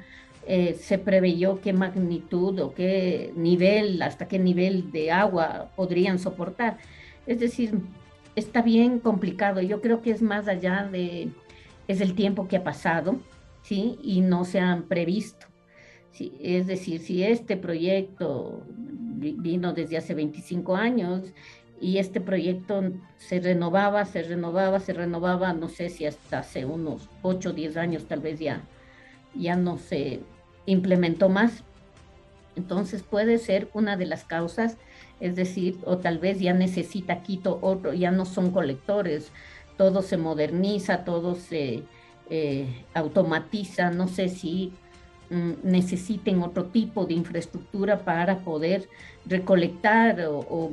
eh, 0.46 0.76
se 0.80 1.00
preveyó 1.00 1.60
qué 1.60 1.74
magnitud 1.74 2.60
o 2.60 2.76
qué 2.76 3.34
nivel, 3.36 4.00
hasta 4.04 4.28
qué 4.28 4.38
nivel 4.38 4.92
de 4.92 5.12
agua 5.12 5.72
podrían 5.76 6.20
soportar. 6.20 6.78
Es 7.26 7.40
decir, 7.40 7.80
está 8.36 8.62
bien 8.62 9.00
complicado. 9.00 9.60
Yo 9.60 9.82
creo 9.82 10.04
que 10.04 10.12
es 10.12 10.22
más 10.22 10.48
allá 10.48 10.88
de, 10.92 11.30
es 11.88 12.00
el 12.00 12.14
tiempo 12.14 12.48
que 12.48 12.58
ha 12.58 12.64
pasado, 12.64 13.18
¿sí? 13.64 13.98
Y 14.04 14.22
no 14.22 14.46
se 14.46 14.60
han 14.60 14.84
previsto 14.84 15.49
es 16.18 16.68
decir, 16.68 17.00
si 17.00 17.24
este 17.24 17.58
proyecto 17.58 18.64
vino 19.20 19.74
desde 19.74 19.98
hace 19.98 20.14
25 20.14 20.76
años 20.76 21.24
y 21.80 21.98
este 21.98 22.20
proyecto 22.20 22.84
se 23.18 23.40
renovaba, 23.40 24.06
se 24.06 24.24
renovaba, 24.24 24.80
se 24.80 24.94
renovaba, 24.94 25.54
no 25.54 25.70
sé 25.70 25.90
si 25.90 26.06
hasta 26.06 26.40
hace 26.40 26.66
unos 26.66 27.10
8 27.22 27.50
o 27.50 27.54
10 27.54 27.78
años 27.78 28.06
tal 28.06 28.20
vez 28.20 28.40
ya, 28.40 28.64
ya 29.36 29.56
no 29.56 29.78
se 29.78 30.20
implementó 30.66 31.30
más. 31.30 31.64
Entonces 32.56 33.04
puede 33.04 33.38
ser 33.38 33.70
una 33.74 33.96
de 33.96 34.06
las 34.06 34.26
causas, 34.26 34.78
es 35.20 35.36
decir, 35.36 35.78
o 35.86 35.98
tal 35.98 36.18
vez 36.18 36.40
ya 36.40 36.54
necesita 36.54 37.22
Quito 37.24 37.60
otro, 37.62 37.94
ya 37.94 38.12
no 38.12 38.26
son 38.26 38.52
colectores, 38.52 39.32
todo 39.78 40.02
se 40.02 40.18
moderniza, 40.18 41.06
todo 41.06 41.36
se 41.36 41.84
eh, 42.30 42.84
automatiza, 42.94 43.92
no 43.92 44.10
sé 44.10 44.28
si 44.28 44.74
necesiten 45.30 46.42
otro 46.42 46.66
tipo 46.66 47.06
de 47.06 47.14
infraestructura 47.14 48.00
para 48.00 48.40
poder 48.40 48.90
recolectar 49.26 50.20
o, 50.28 50.72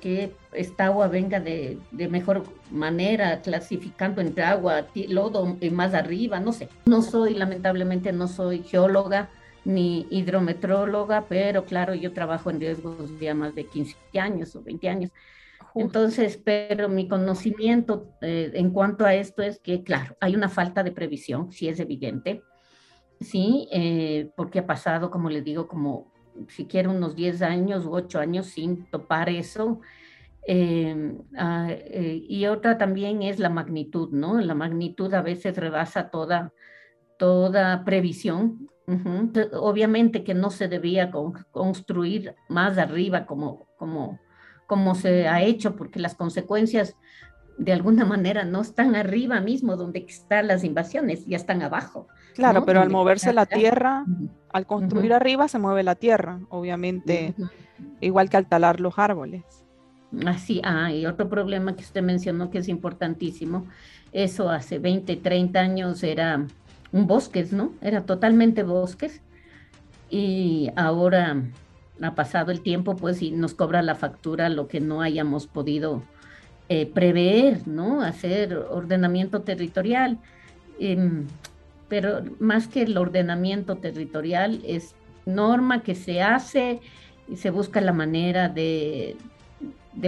que 0.00 0.32
esta 0.52 0.86
agua 0.86 1.08
venga 1.08 1.40
de, 1.40 1.78
mejor 1.92 2.44
manera, 2.70 3.40
clasificando 3.42 4.20
entre 4.20 4.44
agua, 4.44 4.86
lodo 5.08 5.56
y 5.60 5.70
más 5.70 5.94
arriba, 5.94 6.40
no 6.40 6.52
sé. 6.52 6.68
No 6.86 7.02
soy, 7.02 7.34
lamentablemente, 7.34 8.12
no 8.12 8.28
soy 8.28 8.62
geóloga 8.62 9.28
ni 9.64 10.06
hidrometróloga, 10.10 11.26
pero 11.28 11.64
claro, 11.64 11.94
yo 11.94 12.12
trabajo 12.12 12.50
en 12.50 12.60
riesgos 12.60 13.10
ya 13.20 13.34
más 13.34 13.54
de 13.54 13.66
15 13.66 13.96
años 14.18 14.56
o 14.56 14.62
20 14.62 14.88
años. 14.88 15.10
Entonces, 15.74 16.40
pero 16.42 16.88
mi 16.88 17.06
conocimiento 17.08 18.08
eh, 18.22 18.52
en 18.54 18.70
cuanto 18.70 19.04
a 19.04 19.14
esto 19.14 19.42
es 19.42 19.58
que, 19.58 19.82
claro, 19.82 20.16
hay 20.20 20.34
una 20.34 20.48
falta 20.48 20.82
de 20.82 20.92
previsión, 20.92 21.52
sí 21.52 21.68
es 21.68 21.78
evidente 21.78 22.42
sí, 23.20 23.68
eh, 23.72 24.30
porque 24.36 24.60
ha 24.60 24.66
pasado, 24.66 25.10
como 25.10 25.30
les 25.30 25.44
digo, 25.44 25.68
como 25.68 26.12
siquiera 26.48 26.88
unos 26.88 27.16
10 27.16 27.42
años 27.42 27.84
u 27.84 27.92
8 27.92 28.20
años 28.20 28.46
sin 28.46 28.86
topar 28.86 29.28
eso. 29.28 29.80
Em, 30.46 31.18
ah, 31.36 31.68
eh, 31.70 32.24
y 32.26 32.46
otra 32.46 32.78
también 32.78 33.22
es 33.22 33.38
la 33.38 33.50
magnitud, 33.50 34.10
¿no? 34.12 34.40
La 34.40 34.54
magnitud 34.54 35.12
a 35.14 35.22
veces 35.22 35.56
rebasa 35.56 36.10
toda, 36.10 36.52
toda 37.18 37.84
previsión. 37.84 38.68
Obviamente 39.52 40.24
que 40.24 40.32
no 40.32 40.50
se 40.50 40.68
debía 40.68 41.10
construir 41.50 42.34
más 42.48 42.78
arriba 42.78 43.26
como, 43.26 43.68
como, 43.76 44.18
como 44.66 44.94
se 44.94 45.28
ha 45.28 45.42
hecho, 45.42 45.76
porque 45.76 45.98
las 46.00 46.14
consecuencias 46.14 46.96
de 47.58 47.72
alguna 47.72 48.04
manera 48.06 48.44
no 48.44 48.62
están 48.62 48.96
arriba 48.96 49.40
mismo 49.40 49.76
donde 49.76 50.06
están 50.08 50.46
las 50.46 50.64
invasiones, 50.64 51.26
ya 51.26 51.36
están 51.36 51.60
abajo. 51.60 52.08
Claro, 52.38 52.64
pero 52.64 52.80
al 52.80 52.88
moverse 52.88 53.32
la 53.32 53.46
tierra, 53.46 54.04
al 54.52 54.64
construir 54.64 55.12
arriba 55.12 55.48
se 55.48 55.58
mueve 55.58 55.82
la 55.82 55.96
tierra, 55.96 56.38
obviamente, 56.50 57.34
igual 58.00 58.30
que 58.30 58.36
al 58.36 58.46
talar 58.46 58.78
los 58.78 58.96
árboles. 58.96 59.42
Así, 60.24 60.60
ah, 60.62 60.92
y 60.92 61.04
otro 61.04 61.28
problema 61.28 61.74
que 61.74 61.82
usted 61.82 62.00
mencionó 62.00 62.48
que 62.48 62.58
es 62.58 62.68
importantísimo, 62.68 63.66
eso 64.12 64.50
hace 64.50 64.78
20, 64.78 65.16
30 65.16 65.58
años 65.58 66.04
era 66.04 66.46
un 66.92 67.06
bosques, 67.08 67.52
¿no? 67.52 67.72
Era 67.82 68.02
totalmente 68.02 68.62
bosques 68.62 69.20
y 70.08 70.70
ahora 70.76 71.42
ha 72.00 72.14
pasado 72.14 72.52
el 72.52 72.60
tiempo, 72.60 72.94
pues, 72.94 73.20
y 73.20 73.32
nos 73.32 73.54
cobra 73.54 73.82
la 73.82 73.96
factura 73.96 74.48
lo 74.48 74.68
que 74.68 74.78
no 74.78 75.02
hayamos 75.02 75.48
podido 75.48 76.04
eh, 76.68 76.86
prever, 76.86 77.66
¿no? 77.66 78.00
Hacer 78.00 78.54
ordenamiento 78.56 79.42
territorial. 79.42 80.18
Em, 80.78 81.26
pero 81.88 82.22
más 82.38 82.68
que 82.68 82.82
el 82.82 82.96
ordenamiento 82.96 83.76
territorial 83.76 84.60
es 84.64 84.94
norma 85.26 85.82
que 85.82 85.94
se 85.94 86.22
hace 86.22 86.80
y 87.28 87.36
se 87.36 87.50
busca 87.50 87.80
la 87.80 87.92
manera 87.92 88.48
de, 88.48 89.16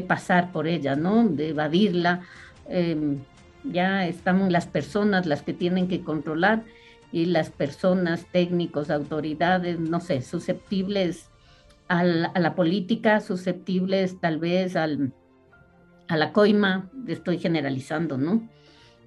pasar 0.06 0.52
por 0.52 0.66
ella, 0.66 0.96
¿no? 0.96 1.28
De 1.28 1.48
evadirla. 1.48 2.22
Em, 2.68 3.18
ya 3.64 4.06
están 4.06 4.50
las 4.52 4.66
personas 4.66 5.26
las 5.26 5.42
que 5.42 5.52
tienen 5.52 5.88
que 5.88 6.02
controlar 6.02 6.64
y 7.12 7.26
las 7.26 7.50
personas, 7.50 8.24
técnicos, 8.32 8.90
autoridades, 8.90 9.78
no 9.78 10.00
sé, 10.00 10.22
susceptibles 10.22 11.28
a 11.88 12.04
la 12.04 12.54
política, 12.54 13.18
susceptibles 13.18 14.20
tal 14.20 14.38
vez 14.38 14.76
al, 14.76 15.12
a 16.10 16.16
la 16.16 16.32
coima, 16.32 16.90
estoy 17.06 17.38
generalizando, 17.38 18.18
¿no? 18.18 18.48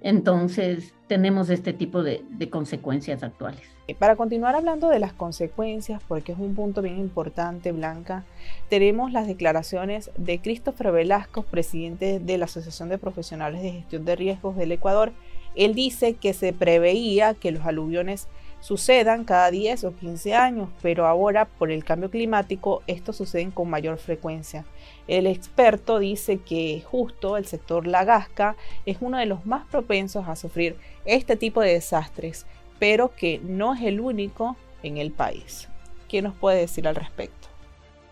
Entonces, 0.04 0.92
tenemos 1.06 1.48
este 1.48 1.72
tipo 1.72 2.02
de, 2.02 2.22
consecuencias 2.50 3.22
actuales. 3.22 3.62
Para 3.98 4.16
continuar 4.16 4.54
hablando 4.54 4.90
de 4.90 4.98
las 4.98 5.14
consecuencias, 5.14 6.02
porque 6.06 6.32
es 6.32 6.38
un 6.38 6.54
punto 6.54 6.82
bien 6.82 6.98
importante, 7.00 7.72
Blanca, 7.72 8.22
tenemos 8.68 9.12
las 9.12 9.26
declaraciones 9.26 10.10
de 10.18 10.40
Christopher 10.40 10.92
Velasco, 10.92 11.42
presidente 11.42 12.20
de 12.20 12.36
la 12.36 12.44
Asociación 12.44 12.90
de 12.90 12.98
Profesionales 12.98 13.62
de 13.62 13.72
Gestión 13.72 14.04
de 14.04 14.14
Riesgos 14.14 14.56
del 14.56 14.72
Ecuador. 14.72 15.10
Él 15.54 15.74
dice 15.74 16.12
que 16.12 16.34
se 16.34 16.52
preveía 16.52 17.32
que 17.32 17.52
los 17.52 17.64
aluviones 17.64 18.28
sucedan 18.60 19.24
cada 19.24 19.50
10 19.50 19.84
o 19.84 19.94
15 19.94 20.34
años, 20.34 20.68
pero 20.82 21.06
ahora 21.06 21.46
por 21.46 21.70
el 21.70 21.82
cambio 21.82 22.10
climático 22.10 22.82
estos 22.86 23.16
suceden 23.16 23.50
con 23.50 23.70
mayor 23.70 23.96
frecuencia. 23.96 24.66
El 25.06 25.26
experto 25.26 25.98
dice 25.98 26.38
que 26.38 26.82
justo 26.84 27.36
el 27.36 27.44
sector 27.44 27.86
Lagasca 27.86 28.56
es 28.86 28.98
uno 29.00 29.18
de 29.18 29.26
los 29.26 29.44
más 29.46 29.66
propensos 29.66 30.26
a 30.28 30.36
sufrir 30.36 30.76
este 31.04 31.36
tipo 31.36 31.60
de 31.60 31.74
desastres, 31.74 32.46
pero 32.78 33.14
que 33.14 33.40
no 33.40 33.74
es 33.74 33.82
el 33.82 34.00
único 34.00 34.56
en 34.82 34.96
el 34.96 35.10
país. 35.10 35.68
¿Qué 36.08 36.22
nos 36.22 36.34
puede 36.34 36.60
decir 36.60 36.88
al 36.88 36.94
respecto? 36.94 37.48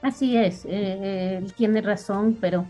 Así 0.02 0.36
es, 0.36 0.64
eh, 0.66 1.38
él 1.38 1.52
tiene 1.54 1.80
razón, 1.80 2.36
pero 2.40 2.66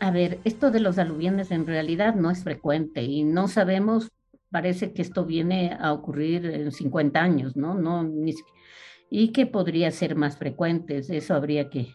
a 0.00 0.10
ver, 0.10 0.38
esto 0.44 0.70
de 0.70 0.80
los 0.80 0.98
aluviones 0.98 1.50
en 1.50 1.66
realidad 1.66 2.14
no 2.14 2.30
es 2.30 2.42
frecuente 2.42 3.02
y 3.02 3.24
no 3.24 3.48
sabemos, 3.48 4.10
parece 4.50 4.92
que 4.92 5.00
esto 5.00 5.24
viene 5.24 5.76
a 5.80 5.92
ocurrir 5.92 6.44
en 6.46 6.72
50 6.72 7.20
años, 7.20 7.56
¿no? 7.56 7.74
no 7.74 8.08
y 9.10 9.28
que 9.32 9.46
podría 9.46 9.90
ser 9.90 10.16
más 10.16 10.36
frecuente, 10.38 10.98
eso 10.98 11.34
habría 11.34 11.70
que, 11.70 11.94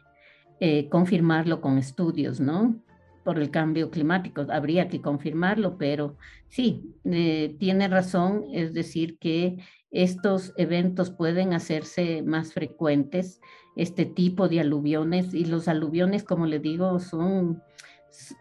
eh, 0.60 0.90
confirmarlo 0.90 1.62
con 1.62 1.78
estudios, 1.78 2.40
¿no? 2.40 2.76
Por 3.24 3.40
el 3.40 3.52
cambio 3.52 3.92
climático, 3.92 4.46
habría 4.50 4.88
que 4.88 5.02
confirmarlo, 5.02 5.78
pero 5.78 6.16
sí, 6.48 6.96
eh, 7.06 7.56
tiene 7.60 7.88
razón, 7.88 8.46
es 8.54 8.74
decir, 8.74 9.18
que 9.20 9.58
estos 9.92 10.54
eventos 10.58 11.10
pueden 11.10 11.54
hacerse 11.54 12.22
más 12.24 12.54
frecuentes, 12.54 13.42
este 13.76 14.06
tipo 14.06 14.48
de 14.48 14.62
aluviones, 14.62 15.34
y 15.34 15.46
los 15.46 15.68
aluviones, 15.68 16.24
como 16.24 16.46
le 16.46 16.60
digo, 16.60 17.00
son 17.00 17.62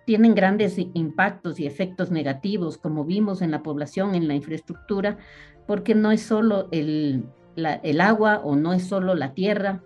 tienen 0.05 0.35
grandes 0.35 0.79
impactos 0.79 1.61
y 1.61 1.67
efectos 1.67 2.11
negativos, 2.11 2.79
como 2.79 3.05
vimos 3.05 3.43
en 3.43 3.51
la 3.51 3.63
población, 3.63 4.15
en 4.15 4.29
la 4.29 4.35
infraestructura, 4.35 5.19
porque 5.67 5.95
no 5.95 6.13
es 6.13 6.23
solo 6.23 6.69
el, 6.73 7.25
el 7.57 8.01
agua 8.01 8.41
o 8.43 8.57
no 8.57 8.73
es 8.73 8.85
solo 8.85 9.15
la 9.15 9.35
tierra, 9.35 9.83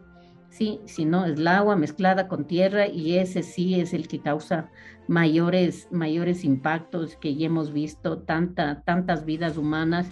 sí, 0.51 0.81
sino 0.85 1.25
es 1.25 1.39
el 1.39 1.49
agua 1.49 1.77
mezclada 1.77 2.29
con 2.29 2.45
tierra 2.45 2.87
y 2.87 3.17
ese 3.17 3.43
sí 3.43 3.81
es 3.81 3.95
el 3.95 4.09
que 4.09 4.21
causa 4.21 4.69
mayores, 5.09 5.89
mayores 5.91 6.45
impactos 6.45 7.17
que 7.17 7.35
ya 7.35 7.47
hemos 7.47 7.73
visto, 7.73 8.19
tanta, 8.19 8.83
tantas 8.83 9.25
vidas 9.25 9.57
humanas. 9.57 10.07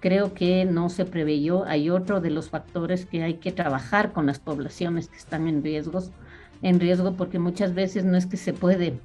Creo 0.00 0.34
que 0.34 0.64
no 0.66 0.90
se 0.90 1.04
preveyó. 1.04 1.64
Hay 1.64 1.88
otro 1.88 2.20
de 2.20 2.30
los 2.30 2.50
factores 2.50 3.06
que 3.06 3.22
hay 3.22 3.34
que 3.34 3.52
trabajar 3.52 4.12
con 4.12 4.26
las 4.26 4.38
poblaciones 4.38 5.08
que 5.08 5.16
están 5.16 5.48
en 5.48 5.62
riesgos, 5.62 6.10
en 6.62 6.80
riesgo 6.80 7.14
porque 7.14 7.38
muchas 7.38 7.74
veces 7.74 8.04
no 8.04 8.16
es 8.16 8.26
que 8.26 8.36
se 8.36 8.52
puede 8.52 8.98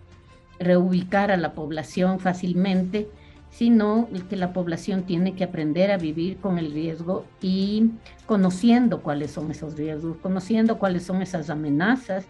reubicar 0.59 1.31
a 1.31 1.37
la 1.37 1.53
población 1.53 2.19
fácilmente, 2.19 3.07
sino 3.49 4.07
que 4.29 4.35
la 4.35 4.53
población 4.53 5.03
tiene 5.03 5.33
que 5.35 5.43
aprender 5.43 5.91
a 5.91 5.97
vivir 5.97 6.37
con 6.37 6.57
el 6.57 6.71
riesgo 6.71 7.25
y 7.41 7.91
conociendo 8.25 9.01
cuáles 9.01 9.31
son 9.31 9.51
esos 9.51 9.75
riesgos, 9.75 10.17
conociendo 10.17 10.77
cuáles 10.77 11.03
son 11.03 11.21
esas 11.21 11.49
amenazas 11.49 12.25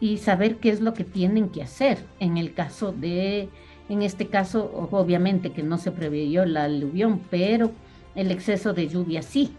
y 0.00 0.18
saber 0.18 0.56
qué 0.56 0.70
es 0.70 0.80
lo 0.80 0.94
que 0.94 1.04
tienen 1.04 1.48
que 1.48 1.62
hacer 1.62 1.98
en 2.20 2.36
el 2.36 2.54
caso 2.54 2.92
de, 2.92 3.48
en 3.88 4.02
este 4.02 4.28
caso, 4.28 4.88
obviamente 4.90 5.52
que 5.52 5.62
no 5.62 5.78
se 5.78 5.90
preveyó 5.90 6.44
la 6.44 6.64
aluvión, 6.64 7.20
pero 7.30 7.72
el 8.14 8.30
exceso 8.30 8.72
de 8.72 8.88
lluvia 8.88 9.22
sí. 9.22 9.54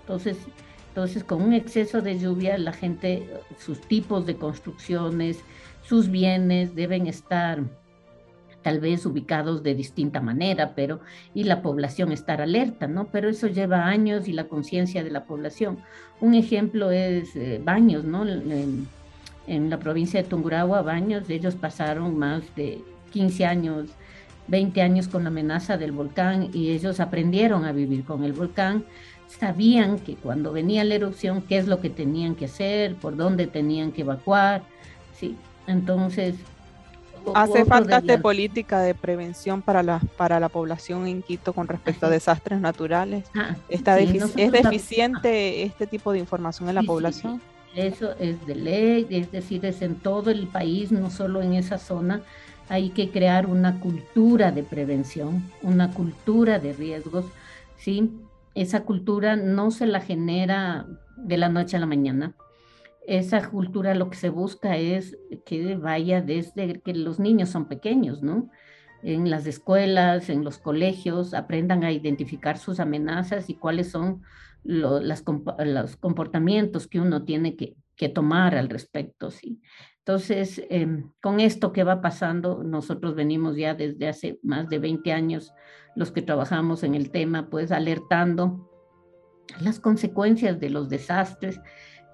Entonces, 0.00 0.36
entonces, 0.94 1.24
con 1.24 1.42
un 1.42 1.52
exceso 1.54 2.02
de 2.02 2.20
lluvia, 2.20 2.56
la 2.56 2.72
gente, 2.72 3.28
sus 3.58 3.80
tipos 3.80 4.26
de 4.26 4.36
construcciones, 4.36 5.40
sus 5.82 6.08
bienes 6.08 6.76
deben 6.76 7.08
estar 7.08 7.64
tal 8.64 8.80
vez 8.80 9.04
ubicados 9.04 9.62
de 9.62 9.74
distinta 9.74 10.22
manera, 10.22 10.72
pero 10.74 11.00
y 11.34 11.44
la 11.44 11.60
población 11.60 12.10
estar 12.10 12.40
alerta, 12.40 12.88
¿no? 12.88 13.08
Pero 13.12 13.28
eso 13.28 13.46
lleva 13.46 13.84
años 13.84 14.26
y 14.26 14.32
la 14.32 14.44
conciencia 14.44 15.04
de 15.04 15.10
la 15.10 15.24
población. 15.24 15.78
Un 16.20 16.34
ejemplo 16.34 16.90
es 16.90 17.36
eh, 17.36 17.60
Baños, 17.62 18.04
¿no? 18.04 18.26
En, 18.26 18.88
en, 19.46 19.70
la 19.70 19.78
provincia 19.78 20.22
de 20.22 20.28
Tungurahua, 20.28 20.80
Baños, 20.80 21.28
ellos 21.28 21.56
pasaron 21.56 22.18
más 22.18 22.42
de 22.56 22.80
15 23.12 23.44
años, 23.44 23.90
20 24.48 24.80
años 24.80 25.08
con 25.08 25.24
la 25.24 25.28
amenaza 25.28 25.76
del 25.76 25.92
volcán 25.92 26.48
y 26.54 26.70
ellos 26.70 27.00
aprendieron 27.00 27.66
a 27.66 27.72
vivir 27.72 28.04
con 28.04 28.24
el 28.24 28.32
volcán, 28.32 28.86
sabían 29.28 29.98
que 29.98 30.14
cuando 30.14 30.52
venía 30.52 30.84
la 30.84 30.94
erupción, 30.94 31.42
qué 31.42 31.58
es 31.58 31.66
lo 31.66 31.82
que 31.82 31.90
tenían 31.90 32.34
que 32.34 32.46
hacer, 32.46 32.94
por 32.94 33.14
dónde 33.14 33.46
tenían 33.46 33.92
que 33.92 34.00
evacuar, 34.02 34.62
¿sí? 35.14 35.36
Entonces, 35.66 36.36
Hace 37.34 37.64
falta 37.64 38.00
de 38.00 38.18
política 38.18 38.80
de 38.80 38.94
prevención 38.94 39.62
para 39.62 39.82
la, 39.82 40.00
para 40.16 40.40
la 40.40 40.48
población 40.48 41.06
en 41.06 41.22
Quito 41.22 41.52
con 41.52 41.68
respecto 41.68 42.06
a 42.06 42.10
desastres 42.10 42.60
naturales. 42.60 43.26
Ah, 43.34 43.56
Está 43.68 43.98
¿Es 43.98 44.52
deficiente 44.52 45.62
este 45.62 45.86
tipo 45.86 46.12
de 46.12 46.18
información 46.18 46.68
en 46.68 46.74
la 46.74 46.82
población? 46.82 47.40
Eso 47.74 48.12
es 48.18 48.46
de 48.46 48.54
ley, 48.54 49.06
es 49.10 49.32
decir, 49.32 49.64
es 49.64 49.82
en 49.82 49.96
todo 49.96 50.30
el 50.30 50.46
país, 50.46 50.92
no 50.92 51.10
solo 51.10 51.42
en 51.42 51.54
esa 51.54 51.78
zona. 51.78 52.22
Hay 52.68 52.90
que 52.90 53.10
crear 53.10 53.46
una 53.46 53.80
cultura 53.80 54.52
de 54.52 54.62
prevención, 54.62 55.42
una 55.62 55.90
cultura 55.92 56.58
de 56.58 56.72
riesgos, 56.72 57.24
¿sí? 57.76 58.12
Esa 58.54 58.84
cultura 58.84 59.36
no 59.36 59.70
se 59.70 59.86
la 59.86 60.00
genera 60.00 60.86
de 61.16 61.36
la 61.36 61.48
noche 61.48 61.76
a 61.76 61.80
la 61.80 61.86
mañana 61.86 62.34
esa 63.06 63.50
cultura 63.50 63.94
lo 63.94 64.10
que 64.10 64.16
se 64.16 64.30
busca 64.30 64.76
es 64.76 65.18
que 65.44 65.76
vaya 65.76 66.22
desde 66.22 66.80
que 66.80 66.94
los 66.94 67.18
niños 67.18 67.50
son 67.50 67.66
pequeños, 67.66 68.22
¿no? 68.22 68.50
En 69.02 69.30
las 69.30 69.46
escuelas, 69.46 70.30
en 70.30 70.44
los 70.44 70.58
colegios, 70.58 71.34
aprendan 71.34 71.84
a 71.84 71.92
identificar 71.92 72.56
sus 72.56 72.80
amenazas 72.80 73.50
y 73.50 73.54
cuáles 73.54 73.90
son 73.90 74.22
los 74.62 75.22
comportamientos 75.22 76.86
que 76.86 77.00
uno 77.00 77.24
tiene 77.24 77.56
que, 77.56 77.76
tomar 78.14 78.54
al 78.54 78.68
respecto, 78.68 79.30
¿sí? 79.30 79.62
Entonces, 79.98 80.62
em, 80.68 81.10
con 81.22 81.40
esto 81.40 81.72
que 81.72 81.84
va 81.84 82.02
pasando, 82.02 82.62
nosotros 82.62 83.14
venimos 83.14 83.56
ya 83.56 83.74
desde 83.74 84.08
hace 84.08 84.38
más 84.42 84.68
de 84.68 84.78
20 84.78 85.12
años, 85.12 85.54
los 85.96 86.12
que 86.12 86.20
trabajamos 86.20 86.82
en 86.82 86.94
el 86.94 87.10
tema, 87.10 87.48
pues 87.48 87.72
alertando 87.72 88.70
las 89.60 89.80
consecuencias 89.80 90.60
de 90.60 90.70
los 90.70 90.88
desastres, 90.88 91.60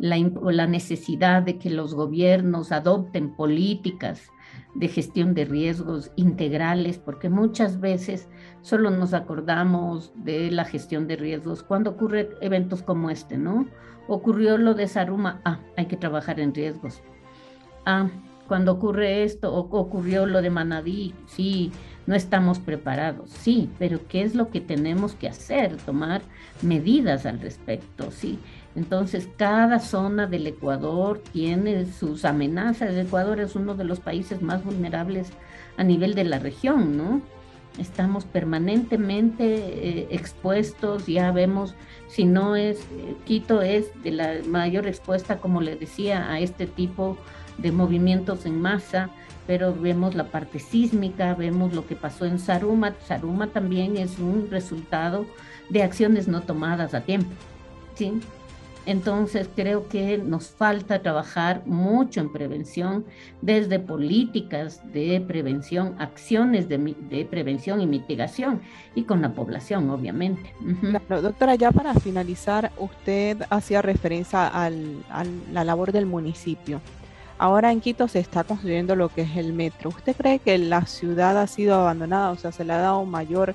la, 0.00 0.66
necesidad 0.66 1.42
de 1.42 1.58
que 1.58 1.70
los 1.70 1.94
gobiernos 1.94 2.72
adopten 2.72 3.30
políticas 3.30 4.30
de 4.74 4.88
gestión 4.88 5.34
de 5.34 5.44
riesgos 5.44 6.10
integrales, 6.16 6.98
porque 6.98 7.28
muchas 7.28 7.80
veces 7.80 8.28
solo 8.62 8.90
nos 8.90 9.14
acordamos 9.14 10.12
de 10.16 10.50
la 10.50 10.64
gestión 10.64 11.06
de 11.06 11.16
riesgos 11.16 11.62
cuando 11.62 11.90
ocurren 11.90 12.28
eventos 12.40 12.82
como 12.82 13.10
este, 13.10 13.36
¿no? 13.36 13.66
Ocurrió 14.08 14.58
lo 14.58 14.74
de 14.74 14.88
Saruma, 14.88 15.40
ah, 15.44 15.60
hay 15.76 15.86
que 15.86 15.96
trabajar 15.96 16.40
en 16.40 16.54
riesgos. 16.54 17.02
Ah, 17.84 18.08
cuando 18.48 18.72
ocurre 18.72 19.22
esto, 19.22 19.54
o 19.54 19.60
ocurrió 19.78 20.26
lo 20.26 20.42
de 20.42 20.50
Manadí, 20.50 21.14
sí, 21.26 21.70
no 22.06 22.16
estamos 22.16 22.58
preparados, 22.58 23.30
sí, 23.30 23.70
pero 23.78 24.00
¿qué 24.08 24.22
es 24.22 24.34
lo 24.34 24.50
que 24.50 24.60
tenemos 24.60 25.14
que 25.14 25.28
hacer? 25.28 25.76
Tomar 25.76 26.22
medidas 26.62 27.26
al 27.26 27.38
respecto, 27.40 28.10
sí. 28.10 28.40
Entonces, 28.76 29.28
cada 29.36 29.80
zona 29.80 30.26
del 30.26 30.46
Ecuador 30.46 31.20
tiene 31.32 31.86
sus 31.86 32.24
amenazas. 32.24 32.90
El 32.90 33.06
Ecuador 33.06 33.40
es 33.40 33.56
uno 33.56 33.74
de 33.74 33.84
los 33.84 34.00
países 34.00 34.42
más 34.42 34.64
vulnerables 34.64 35.30
a 35.76 35.84
nivel 35.84 36.14
de 36.14 36.24
la 36.24 36.38
región, 36.38 36.96
¿no? 36.96 37.20
Estamos 37.78 38.24
permanentemente 38.24 39.44
eh, 39.44 40.08
expuestos, 40.10 41.06
ya 41.06 41.30
vemos, 41.32 41.74
si 42.08 42.24
no 42.24 42.56
es, 42.56 42.80
eh, 42.80 43.16
Quito 43.24 43.62
es 43.62 43.90
de 44.02 44.10
la 44.10 44.34
mayor 44.46 44.86
expuesta, 44.86 45.38
como 45.38 45.60
le 45.60 45.76
decía, 45.76 46.30
a 46.30 46.40
este 46.40 46.66
tipo 46.66 47.16
de 47.58 47.72
movimientos 47.72 48.44
en 48.44 48.60
masa, 48.60 49.10
pero 49.46 49.74
vemos 49.74 50.14
la 50.14 50.24
parte 50.24 50.58
sísmica, 50.58 51.34
vemos 51.34 51.72
lo 51.72 51.86
que 51.86 51.96
pasó 51.96 52.24
en 52.24 52.38
Saruma. 52.38 52.94
Saruma 53.06 53.48
también 53.48 53.96
es 53.96 54.18
un 54.18 54.48
resultado 54.50 55.26
de 55.70 55.82
acciones 55.82 56.28
no 56.28 56.42
tomadas 56.42 56.94
a 56.94 57.00
tiempo. 57.02 57.30
¿sí? 57.94 58.20
Entonces 58.90 59.48
creo 59.54 59.86
que 59.86 60.18
nos 60.18 60.48
falta 60.48 61.00
trabajar 61.00 61.62
mucho 61.64 62.18
en 62.18 62.32
prevención, 62.32 63.04
desde 63.40 63.78
políticas 63.78 64.80
de 64.92 65.22
prevención, 65.24 65.94
acciones 66.00 66.68
de, 66.68 67.24
prevención 67.30 67.80
y 67.80 67.86
mitigación 67.86 68.60
y 68.96 69.04
con 69.04 69.22
la 69.22 69.32
población, 69.32 69.88
obviamente. 69.90 70.52
doctora, 71.08 71.54
ya 71.54 71.70
para 71.70 71.94
finalizar, 71.94 72.72
usted 72.78 73.40
hacía 73.48 73.80
referencia 73.80 74.48
a 74.48 74.68
la 75.52 75.62
labor 75.62 75.92
del 75.92 76.06
municipio. 76.06 76.80
Ahora 77.38 77.70
en 77.70 77.80
Quito 77.80 78.08
se 78.08 78.18
está 78.18 78.42
construyendo 78.42 78.96
lo 78.96 79.08
que 79.08 79.22
es 79.22 79.36
el 79.36 79.52
metro. 79.52 79.90
¿Usted 79.90 80.16
cree 80.16 80.40
que 80.40 80.58
la 80.58 80.84
ciudad 80.86 81.38
ha 81.38 81.46
sido 81.46 81.76
abandonada? 81.76 82.32
O 82.32 82.36
sea, 82.36 82.50
se 82.50 82.64
le 82.64 82.72
ha 82.72 82.78
dado 82.78 83.04
mayor 83.04 83.54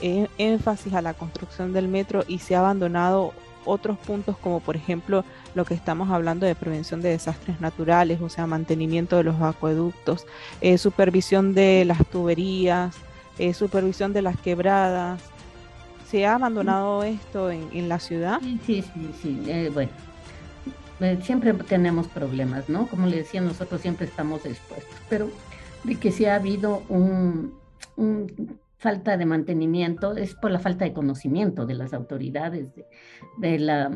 eh, 0.00 0.28
énfasis 0.38 0.94
a 0.94 1.02
la 1.02 1.12
construcción 1.12 1.74
del 1.74 1.88
metro 1.88 2.24
y 2.26 2.38
se 2.38 2.56
ha 2.56 2.60
abandonado 2.60 3.34
otros 3.64 3.98
puntos 3.98 4.36
como 4.36 4.60
por 4.60 4.76
ejemplo 4.76 5.24
lo 5.54 5.64
que 5.64 5.74
estamos 5.74 6.10
hablando 6.10 6.46
de 6.46 6.54
prevención 6.54 7.00
de 7.00 7.10
desastres 7.10 7.60
naturales, 7.60 8.20
o 8.20 8.28
sea, 8.28 8.46
mantenimiento 8.46 9.16
de 9.16 9.24
los 9.24 9.40
acueductos, 9.40 10.26
eh, 10.60 10.78
supervisión 10.78 11.54
de 11.54 11.84
las 11.84 12.06
tuberías, 12.06 12.96
eh, 13.38 13.54
supervisión 13.54 14.12
de 14.12 14.22
las 14.22 14.36
quebradas. 14.38 15.20
¿Se 16.10 16.26
ha 16.26 16.34
abandonado 16.34 17.02
esto 17.04 17.50
en, 17.50 17.88
la 17.88 17.98
ciudad? 17.98 18.38
Sí, 18.66 18.84
sí, 18.92 19.10
sí. 19.22 19.68
bueno, 19.72 19.90
eh, 21.00 21.18
siempre 21.22 21.52
tenemos 21.54 22.06
problemas, 22.06 22.68
¿no? 22.68 22.86
Como 22.86 23.06
le 23.06 23.16
decía, 23.16 23.40
nosotros 23.40 23.80
siempre 23.80 24.06
estamos 24.06 24.44
expuestos, 24.44 24.94
pero 25.08 25.30
de 25.84 25.96
que 25.96 26.12
si 26.12 26.26
ha 26.26 26.36
habido 26.36 26.82
un, 26.88 27.54
falta 28.82 29.16
de 29.16 29.26
mantenimiento 29.26 30.16
es 30.16 30.34
por 30.34 30.50
la 30.50 30.58
falta 30.58 30.84
de 30.84 30.92
conocimiento 30.92 31.66
de 31.66 31.74
las 31.74 31.94
autoridades, 31.94 32.66
de, 33.38 33.58
la, 33.60 33.90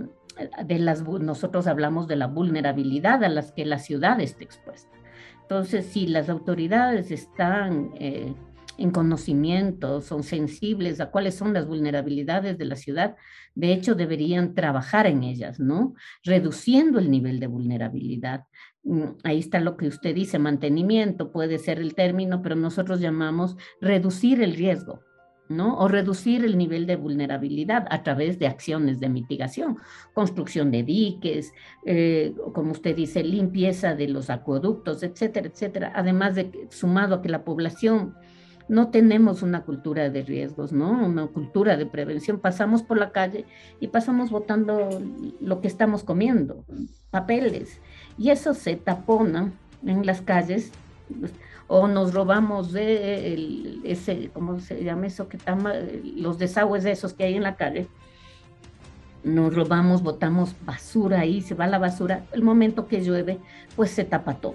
de 0.64 0.79
las, 0.79 1.03
nosotros 1.03 1.66
hablamos 1.66 2.07
de 2.07 2.14
la 2.14 2.29
vulnerabilidad 2.29 3.25
a 3.25 3.29
las 3.29 3.51
que 3.51 3.66
la 3.66 3.81
ciudad 3.81 4.20
está 4.20 4.44
expuesta. 4.44 4.96
Entonces, 5.42 5.87
si 5.87 6.07
las 6.07 6.29
autoridades 6.29 7.11
están 7.11 7.90
eh, 7.99 8.33
en 8.79 8.90
conocimiento, 8.92 10.01
son 10.03 10.22
sensibles 10.22 11.01
a 11.01 11.11
cuáles 11.11 11.35
son 11.35 11.53
las 11.53 11.66
vulnerabilidades 11.66 12.57
de 12.57 12.64
la 12.64 12.77
ciudad, 12.77 13.16
de 13.57 13.72
hecho 13.72 13.96
deberían 13.96 14.55
trabajar 14.55 15.07
en 15.09 15.25
ellas, 15.25 15.59
¿no? 15.59 15.94
Reduciendo 16.22 17.01
el 17.01 17.11
nivel 17.11 17.40
de 17.40 17.49
vulnerabilidad. 17.49 18.44
Mm, 18.87 19.18
ahí 19.25 19.40
está 19.40 19.59
lo 19.59 19.77
que 19.77 19.88
usted 19.88 20.14
dice, 20.14 20.38
mantenimiento 20.38 21.33
puede 21.33 21.59
ser 21.59 21.81
el 21.81 21.96
término, 21.96 22.40
pero 22.40 22.55
nosotros 22.55 23.01
llamamos 23.01 23.57
reducir 23.81 24.40
el 24.40 24.55
riesgo, 24.55 25.01
¿no? 25.49 25.77
O 25.79 25.88
reducir 25.88 26.44
el 26.44 26.57
nivel 26.57 26.87
de 26.87 26.94
vulnerabilidad 26.94 27.88
a 27.90 28.05
través 28.05 28.38
de 28.38 28.46
acciones 28.46 29.01
de 29.01 29.09
mitigación, 29.09 29.79
construcción 30.14 30.70
de 30.70 30.85
diques, 30.85 31.53
eh, 31.85 32.33
como 32.55 32.70
usted 32.70 32.94
dice, 32.94 33.25
limpieza 33.25 33.96
de 33.96 34.07
los 34.07 34.31
acueductos, 34.31 35.03
etcétera, 35.03 35.49
etcétera. 35.49 35.92
Además 35.96 36.37
de 36.37 36.68
sumado 36.70 37.16
a 37.16 37.22
que 37.22 37.29
la 37.29 37.44
población 37.44 38.14
no 38.69 38.89
tenemos 38.89 39.43
una 39.43 39.63
cultura 39.63 40.11
de 40.11 40.23
riesgos, 40.23 40.73
¿no? 40.73 40.91
Una 40.91 41.27
cultura 41.29 41.77
de 41.77 41.87
prevención. 41.87 42.41
Pasamos 42.41 42.83
por 42.83 42.99
la 42.99 43.11
calle 43.11 43.45
y 43.81 43.89
pasamos 43.89 44.31
botando 44.31 44.89
lo 45.41 45.61
que 45.61 45.69
estamos 45.69 46.03
comiendo, 46.03 46.65
papeles, 47.11 47.81
y 48.19 48.31
eso 48.31 48.55
se 48.55 48.77
tapona 48.77 49.53
en 49.85 50.05
las 50.05 50.21
calles, 50.21 50.73
pues, 51.21 51.33
o 51.69 51.89
nos 51.89 52.15
robamos 52.15 52.73
de 52.73 53.81
ese, 53.85 54.31
¿cómo 54.33 54.61
se 54.61 54.85
llama 54.85 55.07
eso? 55.07 55.29
Que 55.29 55.37
tama, 55.37 55.75
los 56.17 56.39
desagües 56.39 56.85
de 56.85 56.93
esos 56.93 57.13
que 57.13 57.25
hay 57.25 57.35
en 57.35 57.43
la 57.43 57.57
calle. 57.57 57.89
Nos 59.25 59.53
robamos, 59.53 60.03
botamos 60.05 60.55
basura 60.65 61.21
ahí, 61.21 61.43
se 61.43 61.57
va 61.57 61.67
la 61.67 61.79
basura. 61.79 62.25
El 62.31 62.43
momento 62.43 62.87
que 62.87 63.03
llueve, 63.03 63.41
pues 63.75 63.91
se 63.91 64.05
tapa 64.05 64.35
todo, 64.35 64.55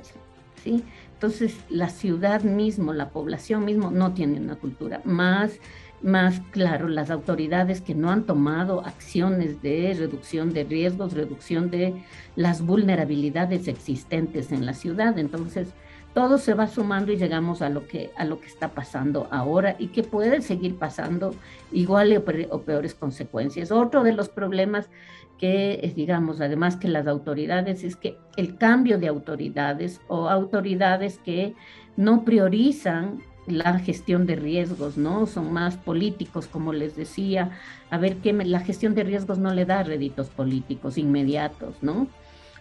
¿sí? 0.64 0.86
Entonces, 1.22 1.56
la 1.70 1.90
ciudad 1.90 2.42
mismo, 2.42 2.94
la 2.94 3.12
población 3.12 3.64
mismo, 3.64 3.92
no 3.92 4.16
tiene 4.16 4.40
una 4.40 4.56
cultura. 4.56 5.02
Más, 5.06 5.60
más 6.04 6.42
claro, 6.52 6.88
las 6.88 7.12
autoridades 7.12 7.82
que 7.82 7.96
no 7.96 8.10
han 8.10 8.24
tomado 8.24 8.86
acciones 8.86 9.62
de 9.62 9.96
reducción 9.98 10.54
de 10.54 10.64
riesgos, 10.64 11.14
reducción 11.14 11.70
de 11.70 12.04
las 12.36 12.62
vulnerabilidades 12.62 13.68
existentes 13.68 14.52
en 14.52 14.66
la 14.66 14.74
ciudad. 14.74 15.18
Entonces, 15.20 15.74
todo 16.14 16.38
se 16.38 16.54
va 16.54 16.68
sumando 16.68 17.12
y 17.12 17.18
llegamos 17.18 17.62
a 17.62 17.70
lo 17.70 17.88
que 17.88 18.12
a 18.18 18.26
lo 18.26 18.42
que 18.42 18.48
está 18.48 18.70
pasando 18.70 19.28
ahora 19.32 19.76
y 19.80 19.88
que 19.88 20.04
puede 20.04 20.42
seguir 20.42 20.78
pasando 20.78 21.34
igual 21.72 22.24
o, 22.50 22.62
peores 22.62 22.96
consecuencias. 22.96 23.72
Otro 23.72 24.04
de 24.04 24.14
los 24.14 24.30
problemas 24.30 24.90
que 25.38 25.92
digamos, 25.96 26.40
además 26.40 26.76
que 26.76 26.88
las 26.88 27.08
autoridades, 27.08 27.84
es 27.84 27.96
que 27.96 28.18
el 28.38 28.58
cambio 28.58 29.00
de 29.00 29.08
autoridades 29.08 30.00
o 30.08 30.30
autoridades 30.30 31.18
que 31.20 31.56
no 31.98 32.24
priorizan 32.24 33.24
la 33.48 33.80
gestión 33.80 34.26
de 34.26 34.36
riesgos, 34.36 34.98
¿no? 34.98 35.26
Son 35.26 35.52
más 35.52 35.78
políticos, 35.78 36.48
como 36.48 36.74
les 36.74 36.96
decía. 36.96 37.52
A 37.90 37.98
ver, 37.98 38.18
que 38.18 38.34
la 38.34 38.60
gestión 38.60 38.96
de 38.96 39.04
riesgos 39.04 39.40
no 39.40 39.54
le 39.54 39.66
da 39.66 39.84
réditos 39.84 40.30
políticos 40.30 40.98
inmediatos, 40.98 41.76
¿no? 41.82 42.08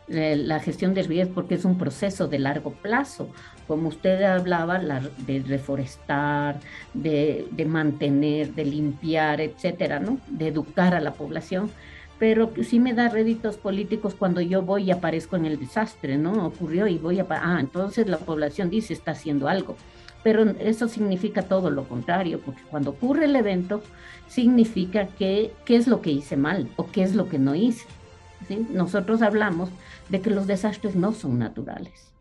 Eh, 0.08 0.36
la 0.36 0.58
gestión 0.58 0.92
de 0.94 1.02
riesgos 1.02 1.34
porque 1.34 1.54
es 1.54 1.64
un 1.64 1.78
proceso 1.78 2.28
de 2.28 2.38
largo 2.38 2.72
plazo. 2.72 3.28
Como 3.68 3.88
usted 3.88 4.22
hablaba, 4.22 4.78
de 4.78 5.44
reforestar, 5.46 6.58
de, 6.94 7.46
de 7.52 7.64
mantener, 7.66 8.54
de 8.54 8.64
limpiar, 8.64 9.40
etcétera, 9.40 10.00
¿no? 10.00 10.18
De 10.28 10.48
educar 10.48 10.94
a 10.94 11.00
la 11.00 11.12
población 11.12 11.70
pero 12.20 12.52
sí 12.62 12.78
me 12.78 12.92
da 12.92 13.08
réditos 13.08 13.56
políticos 13.56 14.14
cuando 14.14 14.42
yo 14.42 14.60
voy 14.60 14.84
y 14.84 14.90
aparezco 14.90 15.36
en 15.36 15.46
el 15.46 15.58
desastre, 15.58 16.18
¿no? 16.18 16.46
Ocurrió 16.46 16.86
y 16.86 16.98
voy 16.98 17.18
a... 17.18 17.26
Ah, 17.30 17.56
entonces 17.58 18.06
la 18.08 18.18
población 18.18 18.68
dice 18.68 18.92
está 18.92 19.12
haciendo 19.12 19.48
algo. 19.48 19.74
Pero 20.22 20.42
eso 20.60 20.86
significa 20.86 21.44
todo 21.44 21.70
lo 21.70 21.88
contrario, 21.88 22.38
porque 22.44 22.60
cuando 22.68 22.90
ocurre 22.90 23.24
el 23.24 23.34
evento, 23.36 23.82
significa 24.28 25.06
que 25.06 25.50
qué 25.64 25.76
es 25.76 25.86
lo 25.86 26.02
que 26.02 26.10
hice 26.10 26.36
mal 26.36 26.68
o 26.76 26.90
qué 26.90 27.02
es 27.02 27.14
lo 27.14 27.26
que 27.30 27.38
no 27.38 27.54
hice. 27.54 27.86
Nosotros 28.70 29.22
hablamos 29.22 29.70
de 30.10 30.20
que 30.20 30.28
los 30.28 30.46
desastres 30.46 30.96
no 30.96 31.12
son 31.12 31.38
naturales. 31.38 32.12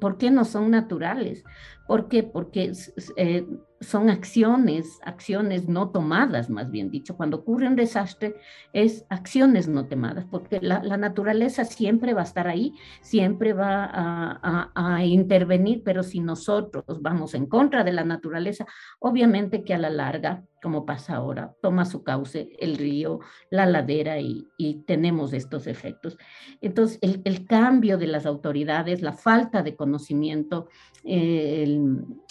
¿Por 0.00 0.16
qué 0.16 0.30
no 0.30 0.46
son 0.46 0.70
naturales? 0.70 1.44
¿Por 1.88 2.06
qué? 2.08 2.22
Porque 2.22 2.70
eh, 3.16 3.46
son 3.80 4.10
acciones, 4.10 4.98
acciones 5.04 5.68
no 5.68 5.90
tomadas, 5.90 6.50
más 6.50 6.70
bien 6.70 6.90
dicho. 6.90 7.16
Cuando 7.16 7.38
ocurre 7.38 7.68
un 7.68 7.76
desastre, 7.76 8.34
es 8.72 9.04
acciones 9.08 9.68
no 9.68 9.86
tomadas, 9.86 10.24
porque 10.30 10.58
la, 10.60 10.80
naturaleza 10.96 11.64
siempre 11.64 12.12
va 12.12 12.22
a 12.22 12.24
estar 12.24 12.48
ahí, 12.48 12.74
siempre 13.00 13.52
va 13.52 13.88
a, 13.92 15.04
intervenir, 15.04 15.82
pero 15.84 16.02
si 16.02 16.20
nosotros 16.20 16.84
vamos 17.00 17.34
en 17.34 17.46
contra 17.46 17.84
de 17.84 17.92
la 17.92 18.04
naturaleza, 18.04 18.66
obviamente 18.98 19.62
que 19.62 19.74
a 19.74 19.78
la 19.78 19.90
larga, 19.90 20.44
como 20.60 20.84
pasa 20.84 21.16
ahora, 21.16 21.54
toma 21.62 21.84
su 21.84 22.02
cauce 22.02 22.50
el 22.58 22.76
río, 22.76 23.20
la 23.50 23.64
ladera 23.64 24.18
y, 24.20 24.48
tenemos 24.86 25.32
estos 25.32 25.66
efectos. 25.66 26.16
Entonces, 26.60 26.98
el, 27.02 27.46
cambio 27.46 27.96
de 27.96 28.06
las 28.06 28.26
autoridades, 28.26 29.02
la 29.02 29.12
falta 29.12 29.62
de 29.62 29.76
conocimiento, 29.76 30.68
eh, 31.04 31.62
el, 31.62 31.77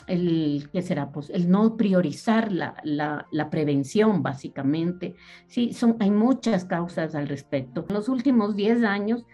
el, 0.08 0.70
¿qué 0.72 0.82
será? 0.82 1.12
Pues 1.12 1.30
el 1.30 1.50
no 1.50 1.78
priorizar 1.78 2.52
la, 2.52 2.76
la, 2.84 3.50
prevención, 3.50 4.24
básicamente. 4.24 5.16
Sí, 5.48 5.74
son, 5.74 5.98
hay 6.00 6.12
muchas 6.12 6.66
causas 6.66 7.16
al 7.16 7.28
respecto. 7.28 7.86
En 7.88 7.96
los 7.96 8.10
últimos 8.10 8.56
10 8.56 8.84
años, 8.84 9.26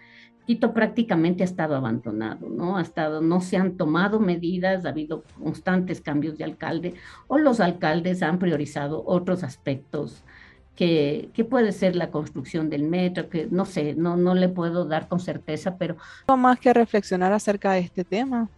Quito 0.46 0.74
prácticamente 0.74 1.42
ha 1.42 1.46
estado 1.46 1.74
abandonado, 1.74 2.50
¿no? 2.50 2.76
Ha 2.76 2.82
estado, 2.82 3.22
no 3.22 3.40
se 3.40 3.56
han 3.56 3.78
tomado 3.78 4.20
medidas, 4.20 4.84
ha 4.84 4.90
habido 4.90 5.24
constantes 5.42 6.02
cambios 6.02 6.36
de 6.36 6.44
alcalde 6.44 6.94
o 7.28 7.38
los 7.38 7.60
alcaldes 7.60 8.22
han 8.22 8.38
priorizado 8.38 9.02
otros 9.06 9.42
aspectos 9.42 10.22
que, 10.76 11.30
que, 11.32 11.44
puede 11.44 11.72
ser 11.72 11.96
la 11.96 12.10
construcción 12.10 12.68
del 12.68 12.82
metro, 12.82 13.30
que 13.30 13.46
no 13.50 13.64
sé, 13.64 13.94
no, 13.94 14.16
no 14.16 14.34
le 14.34 14.48
puedo 14.48 14.84
dar 14.84 15.08
con 15.08 15.20
certeza, 15.20 15.78
pero... 15.78 15.96
más 16.36 16.58
que 16.58 16.74
reflexionar 16.74 17.32
acerca 17.32 17.72
de 17.72 17.80
este 17.80 18.04
tema. 18.04 18.50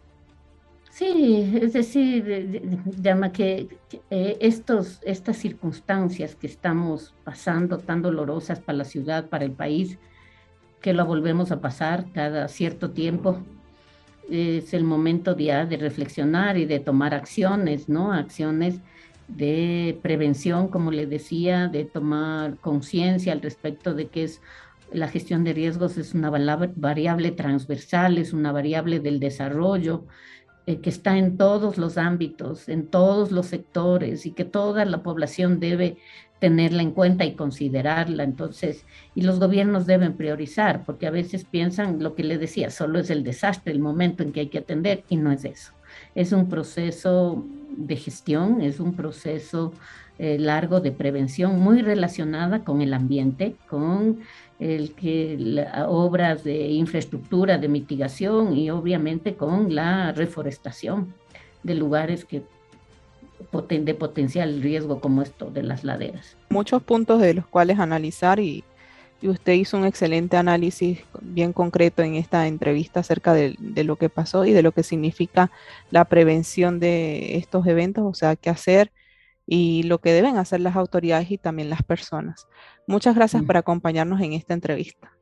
Sí, 0.97 1.53
es 1.61 1.75
decir, 1.75 2.83
llama 3.03 3.31
que, 3.31 3.69
eh, 4.09 4.39
estos, 4.41 4.99
estas 5.03 5.37
circunstancias 5.37 6.35
que 6.35 6.47
estamos 6.47 7.13
pasando 7.23 7.77
tan 7.77 8.01
dolorosas 8.01 8.61
para 8.61 8.79
la 8.79 8.85
ciudad, 8.87 9.29
para 9.29 9.45
el 9.45 9.53
país, 9.53 9.99
que 10.81 10.95
lo 10.95 11.05
volvemos 11.05 11.53
a 11.53 11.61
pasar 11.61 12.07
cada 12.15 12.49
cierto 12.49 12.93
tiempo, 12.93 13.43
es 14.31 14.73
el 14.73 14.85
momento 14.85 15.37
ya 15.37 15.67
de 15.67 15.77
reflexionar 15.77 16.57
y 16.57 16.65
de 16.65 16.81
tomar 16.81 17.13
acciones, 17.13 17.91
¿no? 17.91 18.15
Acciones 18.15 18.81
de 19.29 19.99
prevención, 20.01 20.69
como 20.69 20.93
le 20.93 21.05
decía, 21.05 21.69
de 21.69 21.85
tomar 21.85 22.57
conciencia 22.57 23.35
al 23.35 23.43
respecto 23.43 23.93
de 23.93 24.07
que 24.07 24.25
es 24.25 24.41
la 24.93 25.09
gestión 25.09 25.45
de 25.45 25.53
riesgos 25.53 25.99
es 25.99 26.15
una 26.15 26.31
variable 26.31 27.33
transversal, 27.33 28.17
es 28.17 28.33
una 28.33 28.53
variable 28.53 29.01
del 29.01 29.21
desarrollo, 29.21 30.07
eh, 30.67 30.81
que 30.81 30.91
está 30.91 31.17
en 31.17 31.37
todos 31.37 31.79
los 31.79 31.97
ámbitos, 31.97 32.69
en 32.69 32.89
todos 32.89 33.31
los 33.31 33.47
sectores 33.47 34.27
y 34.27 34.33
que 34.33 34.45
toda 34.45 34.85
la 34.85 35.03
población 35.03 35.61
debe 35.61 35.97
tenerla 36.39 36.83
en 36.83 36.91
cuenta 36.91 37.25
y 37.25 37.35
considerarla. 37.35 38.25
Entonces, 38.25 38.85
y 39.15 39.23
los 39.23 39.39
gobiernos 39.39 39.87
deben 39.87 40.17
priorizar, 40.17 40.85
porque 40.85 41.07
a 41.07 41.11
veces 41.11 41.45
piensan 41.45 42.03
lo 42.03 42.15
que 42.15 42.25
le 42.25 42.39
decía, 42.39 42.71
solo 42.71 42.99
es 42.99 43.11
el 43.11 43.25
desastre, 43.25 43.73
el 43.73 43.81
momento 43.81 44.23
en 44.23 44.33
que 44.33 44.41
hay 44.41 44.49
que 44.49 44.59
atender, 44.59 45.05
y 45.09 45.17
no 45.17 45.33
es 45.33 45.45
eso. 45.45 45.73
Es 46.15 46.33
un 46.33 46.49
proceso 46.49 47.45
de 47.77 47.97
gestión, 47.97 48.61
es 48.61 48.81
un 48.81 48.95
proceso 48.95 49.73
eh, 50.19 50.39
largo 50.39 50.81
de 50.81 50.93
prevención 50.93 51.61
muy 51.61 51.83
relacionada 51.83 52.65
con 52.65 52.81
el 52.81 52.95
ambiente, 52.95 53.55
con 53.69 54.21
el 54.59 54.93
que 54.93 55.67
obras 55.87 56.45
de 56.45 56.69
infraestructura, 56.69 57.59
de 57.59 57.69
mitigación 57.69 58.57
y 58.57 58.71
obviamente 58.71 59.35
con 59.35 59.75
la 59.75 60.13
reforestación 60.13 61.13
de 61.63 61.75
lugares 61.75 62.25
que 62.25 62.43
de 63.69 63.95
potencial 63.95 64.63
riesgo 64.63 65.01
como 65.01 65.23
esto 65.23 65.51
de 65.51 65.63
las 65.63 65.85
laderas. 65.85 66.37
Muchos 66.51 66.83
puntos 66.83 67.21
de 67.21 67.35
los 67.35 67.47
cuales 67.47 67.79
analizar 67.79 68.39
y, 68.41 68.65
y 69.21 69.29
usted 69.29 69.53
hizo 69.55 69.77
un 69.77 69.85
excelente 69.85 70.37
análisis 70.37 71.01
bien 71.21 71.53
concreto 71.53 72.03
en 72.03 72.15
esta 72.15 72.47
entrevista 72.47 73.01
acerca 73.01 73.35
de, 73.35 73.55
de, 73.59 73.85
lo 73.85 73.97
que 73.97 74.09
pasó 74.09 74.45
y 74.45 74.53
de 74.53 74.63
lo 74.63 74.73
que 74.73 74.83
significa 74.83 75.51
la 75.91 76.05
prevención 76.05 76.81
de 76.81 77.37
estos 77.37 77.67
eventos, 77.67 78.05
o 78.05 78.15
sea, 78.15 78.37
qué 78.37 78.51
hacer 78.51 78.91
y 79.47 79.85
lo 79.85 80.01
que 80.01 80.13
deben 80.13 80.37
hacer 80.37 80.61
las 80.61 80.77
autoridades 80.77 81.31
y 81.31 81.39
también 81.39 81.71
las 81.71 81.83
personas. 81.83 82.47
Muchas 82.87 83.15
gracias 83.15 83.43
mm. 83.43 83.47
por 83.47 83.57
acompañarnos 83.57 84.21
en 84.21 84.33
esta 84.33 84.55
entrevista. 84.55 85.13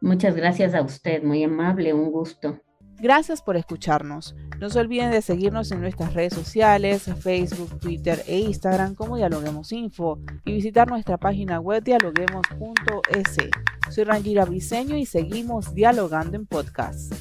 Muchas 0.00 0.34
gracias 0.36 0.74
a 0.74 0.82
usted, 0.82 1.22
muy 1.22 1.42
amable, 1.42 1.92
un 1.92 2.10
gusto. 2.10 2.60
Gracias 3.00 3.42
por 3.42 3.56
escucharnos. 3.56 4.34
No 4.58 4.70
se 4.70 4.80
olviden 4.80 5.12
de 5.12 5.22
seguirnos 5.22 5.70
en 5.70 5.80
nuestras 5.80 6.14
redes 6.14 6.34
sociales, 6.34 7.04
Facebook, 7.20 7.78
Twitter 7.78 8.24
e 8.26 8.40
Instagram 8.40 8.96
como 8.96 9.16
Dialoguemos 9.16 9.70
Info 9.70 10.18
y 10.44 10.52
visitar 10.52 10.88
nuestra 10.88 11.16
página 11.16 11.60
web 11.60 11.84
dialoguemos.es. 11.84 13.36
Soy 13.90 14.04
Rangira 14.04 14.44
Briseño 14.44 14.96
y 14.96 15.06
seguimos 15.06 15.74
dialogando 15.74 16.36
en 16.36 16.46
podcast. 16.46 17.14